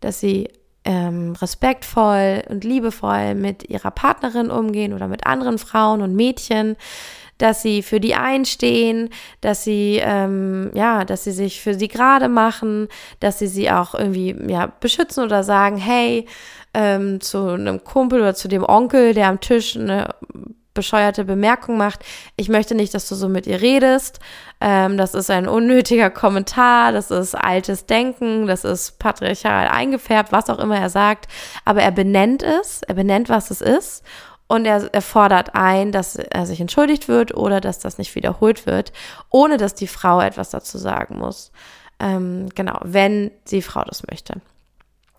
[0.00, 0.50] Dass sie
[0.86, 6.76] ähm, respektvoll und liebevoll mit ihrer Partnerin umgehen oder mit anderen Frauen und Mädchen,
[7.38, 9.10] dass sie für die einstehen,
[9.40, 12.88] dass sie ähm, ja, dass sie sich für sie gerade machen,
[13.20, 16.26] dass sie sie auch irgendwie ja beschützen oder sagen, hey,
[16.72, 20.14] ähm, zu einem Kumpel oder zu dem Onkel, der am Tisch eine
[20.76, 22.04] bescheuerte Bemerkung macht,
[22.36, 24.20] ich möchte nicht, dass du so mit ihr redest,
[24.60, 30.48] ähm, das ist ein unnötiger Kommentar, das ist altes Denken, das ist patriarchal eingefärbt, was
[30.48, 31.26] auch immer er sagt,
[31.64, 34.04] aber er benennt es, er benennt, was es ist
[34.48, 38.66] und er, er fordert ein, dass er sich entschuldigt wird oder dass das nicht wiederholt
[38.66, 38.92] wird,
[39.30, 41.50] ohne dass die Frau etwas dazu sagen muss.
[41.98, 44.40] Ähm, genau, wenn die Frau das möchte.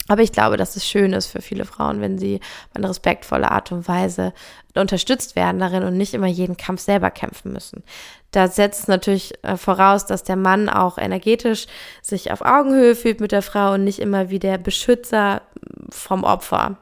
[0.08, 2.40] Aber ich glaube, dass es schön ist für viele Frauen, wenn sie
[2.70, 4.34] auf eine respektvolle Art und Weise
[4.76, 7.84] unterstützt werden darin und nicht immer jeden Kampf selber kämpfen müssen.
[8.32, 11.68] Da setzt natürlich äh, voraus, dass der Mann auch energetisch
[12.02, 15.42] sich auf Augenhöhe fühlt mit der Frau und nicht immer wie der Beschützer
[15.90, 16.78] vom Opfer.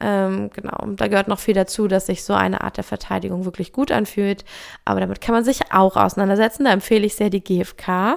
[0.00, 3.44] Ähm, genau, und da gehört noch viel dazu, dass sich so eine Art der Verteidigung
[3.44, 4.44] wirklich gut anfühlt.
[4.84, 6.64] Aber damit kann man sich auch auseinandersetzen.
[6.64, 8.16] Da empfehle ich sehr die GfK.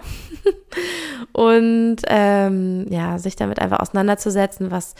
[1.33, 4.95] und ähm, ja, sich damit einfach auseinanderzusetzen, was,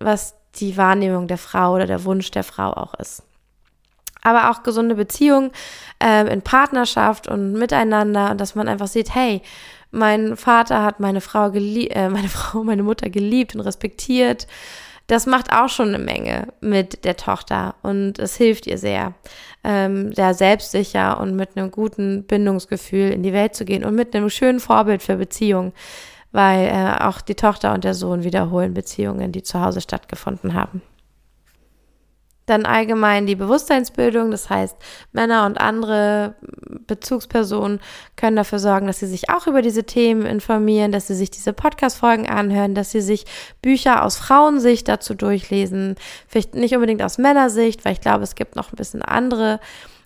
[0.00, 3.22] was die Wahrnehmung der Frau oder der Wunsch der Frau auch ist.
[4.22, 5.50] Aber auch gesunde Beziehungen
[6.00, 9.42] ähm, in Partnerschaft und miteinander und dass man einfach sieht, hey,
[9.90, 14.46] mein Vater hat meine Frau äh, meine Frau, meine Mutter geliebt und respektiert
[15.06, 19.14] das macht auch schon eine Menge mit der Tochter und es hilft ihr sehr,
[19.62, 24.14] ähm, sehr selbstsicher und mit einem guten Bindungsgefühl in die Welt zu gehen und mit
[24.14, 25.72] einem schönen Vorbild für Beziehungen,
[26.32, 30.80] weil äh, auch die Tochter und der Sohn wiederholen Beziehungen, die zu Hause stattgefunden haben.
[32.46, 34.76] Dann allgemein die Bewusstseinsbildung, das heißt,
[35.12, 36.34] Männer und andere
[36.86, 37.80] Bezugspersonen
[38.16, 41.54] können dafür sorgen, dass sie sich auch über diese Themen informieren, dass sie sich diese
[41.54, 43.24] Podcast-Folgen anhören, dass sie sich
[43.62, 45.96] Bücher aus Frauensicht dazu durchlesen,
[46.28, 49.58] vielleicht nicht unbedingt aus Männersicht, weil ich glaube, es gibt noch ein bisschen andere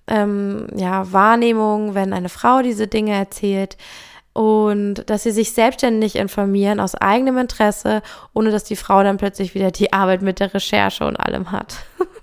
[0.07, 3.77] ähm, ja, Wahrnehmungen, wenn eine Frau diese Dinge erzählt
[4.33, 8.01] und dass sie sich selbstständig informieren aus eigenem Interesse,
[8.33, 11.75] ohne dass die Frau dann plötzlich wieder die Arbeit mit der Recherche und allem hat.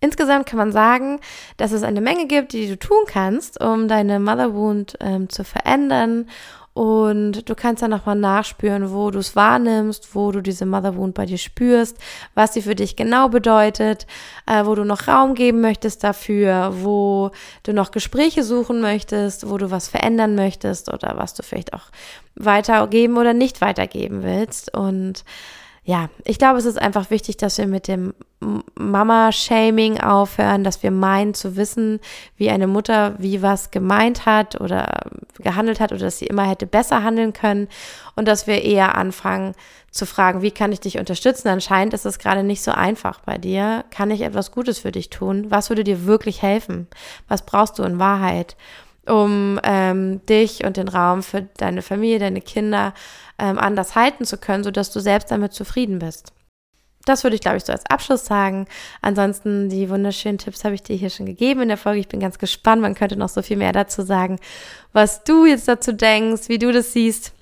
[0.00, 1.20] Insgesamt kann man sagen,
[1.58, 5.44] dass es eine Menge gibt, die du tun kannst, um deine Mother Wound ähm, zu
[5.44, 6.26] verändern.
[6.72, 11.14] Und du kannst dann nochmal nachspüren, wo du es wahrnimmst, wo du diese Mother Wound
[11.14, 11.98] bei dir spürst,
[12.34, 14.06] was sie für dich genau bedeutet,
[14.46, 17.32] äh, wo du noch Raum geben möchtest dafür, wo
[17.64, 21.90] du noch Gespräche suchen möchtest, wo du was verändern möchtest oder was du vielleicht auch
[22.36, 24.74] weitergeben oder nicht weitergeben willst.
[24.74, 25.24] Und
[25.84, 28.12] ja, ich glaube, es ist einfach wichtig, dass wir mit dem
[28.74, 32.00] Mama-Shaming aufhören, dass wir meinen zu wissen,
[32.36, 35.00] wie eine Mutter wie was gemeint hat oder
[35.38, 37.68] gehandelt hat oder dass sie immer hätte besser handeln können
[38.14, 39.54] und dass wir eher anfangen
[39.90, 41.48] zu fragen, wie kann ich dich unterstützen?
[41.48, 43.84] Anscheinend ist es gerade nicht so einfach bei dir.
[43.90, 45.50] Kann ich etwas Gutes für dich tun?
[45.50, 46.86] Was würde dir wirklich helfen?
[47.26, 48.56] Was brauchst du in Wahrheit?
[49.06, 52.94] um ähm, dich und den Raum für deine Familie, deine Kinder
[53.40, 56.32] ähm, anders halten zu können, sodass du selbst damit zufrieden bist.
[57.06, 58.66] Das würde ich, glaube ich, so als Abschluss sagen.
[59.00, 62.00] Ansonsten, die wunderschönen Tipps habe ich dir hier schon gegeben in der Folge.
[62.00, 62.82] Ich bin ganz gespannt.
[62.82, 64.38] Man könnte noch so viel mehr dazu sagen,
[64.92, 67.32] was du jetzt dazu denkst, wie du das siehst.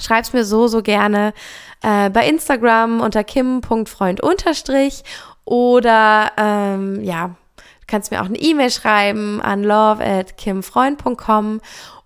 [0.00, 1.34] Schreib's mir so, so gerne
[1.82, 5.02] äh, bei Instagram unter kim.freund unterstrich
[5.44, 7.34] oder ähm, ja,
[7.86, 11.60] kannst mir auch eine E-Mail schreiben an love at kimfreund.com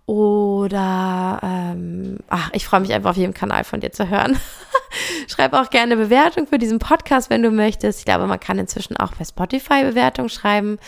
[0.06, 4.38] oder ähm, ach, ich freue mich einfach auf jedem Kanal von dir zu hören.
[5.28, 7.98] Schreib auch gerne Bewertung für diesen Podcast, wenn du möchtest.
[7.98, 10.78] Ich glaube, man kann inzwischen auch bei Spotify Bewertung schreiben.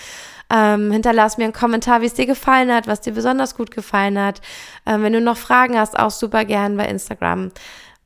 [0.50, 4.18] Ähm, hinterlass mir einen Kommentar, wie es dir gefallen hat, was dir besonders gut gefallen
[4.18, 4.40] hat.
[4.86, 7.50] Ähm, wenn du noch Fragen hast, auch super gern bei Instagram.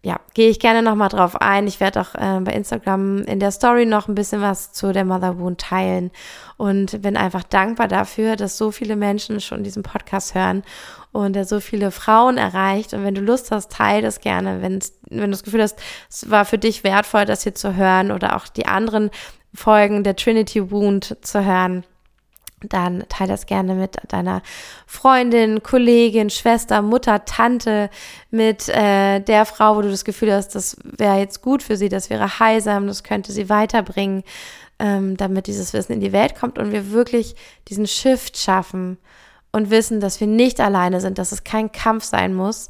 [0.02, 1.68] ja, gehe ich gerne nochmal drauf ein.
[1.68, 5.04] Ich werde auch äh, bei Instagram in der Story noch ein bisschen was zu der
[5.04, 6.10] Mother Wound teilen
[6.56, 10.64] und bin einfach dankbar dafür, dass so viele Menschen schon diesen Podcast hören
[11.12, 12.94] und er so viele Frauen erreicht.
[12.94, 14.62] Und wenn du Lust hast, teile das gerne.
[14.62, 15.78] Wenn's, wenn du das Gefühl hast,
[16.10, 19.10] es war für dich wertvoll, das hier zu hören oder auch die anderen
[19.54, 21.84] Folgen der Trinity Wound zu hören
[22.68, 24.42] dann teile das gerne mit deiner
[24.86, 27.90] Freundin, Kollegin, Schwester, Mutter, Tante,
[28.30, 31.88] mit äh, der Frau, wo du das Gefühl hast, das wäre jetzt gut für sie,
[31.88, 34.22] das wäre heilsam, das könnte sie weiterbringen,
[34.78, 37.34] ähm, damit dieses Wissen in die Welt kommt und wir wirklich
[37.68, 38.98] diesen Shift schaffen
[39.52, 42.68] und wissen, dass wir nicht alleine sind, dass es kein Kampf sein muss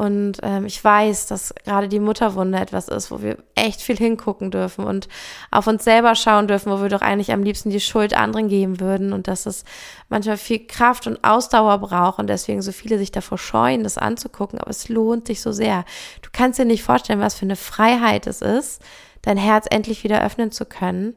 [0.00, 4.50] und ähm, ich weiß, dass gerade die Mutterwunde etwas ist, wo wir echt viel hingucken
[4.50, 5.08] dürfen und
[5.50, 8.80] auf uns selber schauen dürfen, wo wir doch eigentlich am liebsten die Schuld anderen geben
[8.80, 9.62] würden und dass es
[10.08, 14.58] manchmal viel Kraft und Ausdauer braucht und deswegen so viele sich davor scheuen, das anzugucken.
[14.58, 15.84] Aber es lohnt sich so sehr.
[16.22, 18.80] Du kannst dir nicht vorstellen, was für eine Freiheit es ist,
[19.20, 21.14] dein Herz endlich wieder öffnen zu können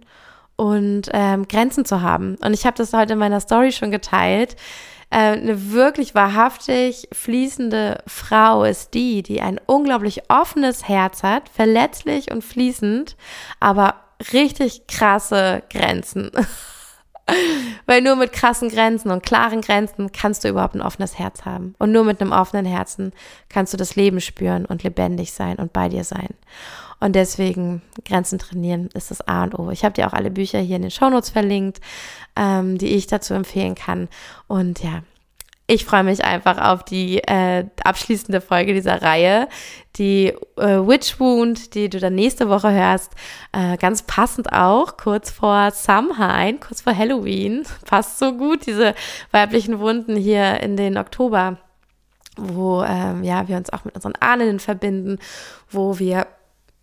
[0.58, 2.36] und ähm, Grenzen zu haben.
[2.44, 4.58] Und ich habe das heute in meiner Story schon geteilt
[5.14, 12.44] eine wirklich wahrhaftig fließende Frau ist die, die ein unglaublich offenes Herz hat, verletzlich und
[12.44, 13.16] fließend,
[13.60, 13.96] aber
[14.34, 16.32] richtig krasse Grenzen.
[17.86, 21.76] Weil nur mit krassen Grenzen und klaren Grenzen kannst du überhaupt ein offenes Herz haben.
[21.80, 23.14] Und nur mit einem offenen Herzen
[23.50, 26.30] kannst du das Leben spüren und lebendig sein und bei dir sein.
[27.00, 29.72] Und deswegen Grenzen trainieren ist das A und O.
[29.72, 31.82] Ich habe dir auch alle Bücher hier in den Shownotes verlinkt,
[32.36, 34.08] ähm, die ich dazu empfehlen kann.
[34.48, 35.04] Und ja,
[35.74, 39.48] ich freue mich einfach auf die äh, abschließende Folge dieser Reihe,
[39.96, 43.12] die äh, Witch Wound, die du dann nächste Woche hörst.
[43.52, 47.64] Äh, ganz passend auch, kurz vor Samhain, kurz vor Halloween.
[47.86, 48.94] Passt so gut, diese
[49.32, 51.58] weiblichen Wunden hier in den Oktober,
[52.38, 55.18] wo ähm, ja, wir uns auch mit unseren Ahnen verbinden,
[55.72, 56.28] wo wir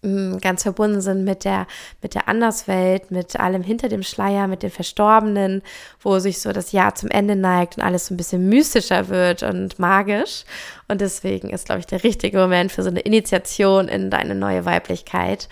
[0.03, 1.67] ganz verbunden sind mit der,
[2.01, 5.63] mit der Anderswelt, mit allem hinter dem Schleier, mit den Verstorbenen,
[6.01, 9.43] wo sich so das Jahr zum Ende neigt und alles so ein bisschen mystischer wird
[9.43, 10.45] und magisch.
[10.89, 14.65] Und deswegen ist, glaube ich, der richtige Moment für so eine Initiation in deine neue
[14.65, 15.49] Weiblichkeit,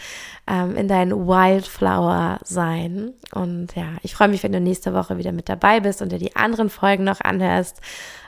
[0.46, 3.12] ähm, in dein Wildflower sein.
[3.34, 6.18] Und ja, ich freue mich, wenn du nächste Woche wieder mit dabei bist und dir
[6.18, 7.80] die anderen Folgen noch anhörst.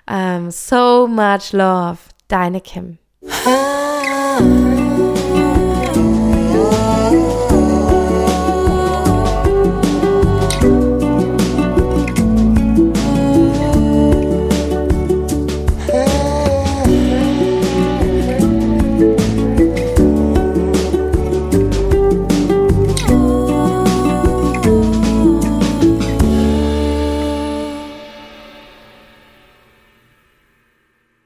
[0.06, 1.98] Ähm, so much love,
[2.28, 2.98] deine Kim.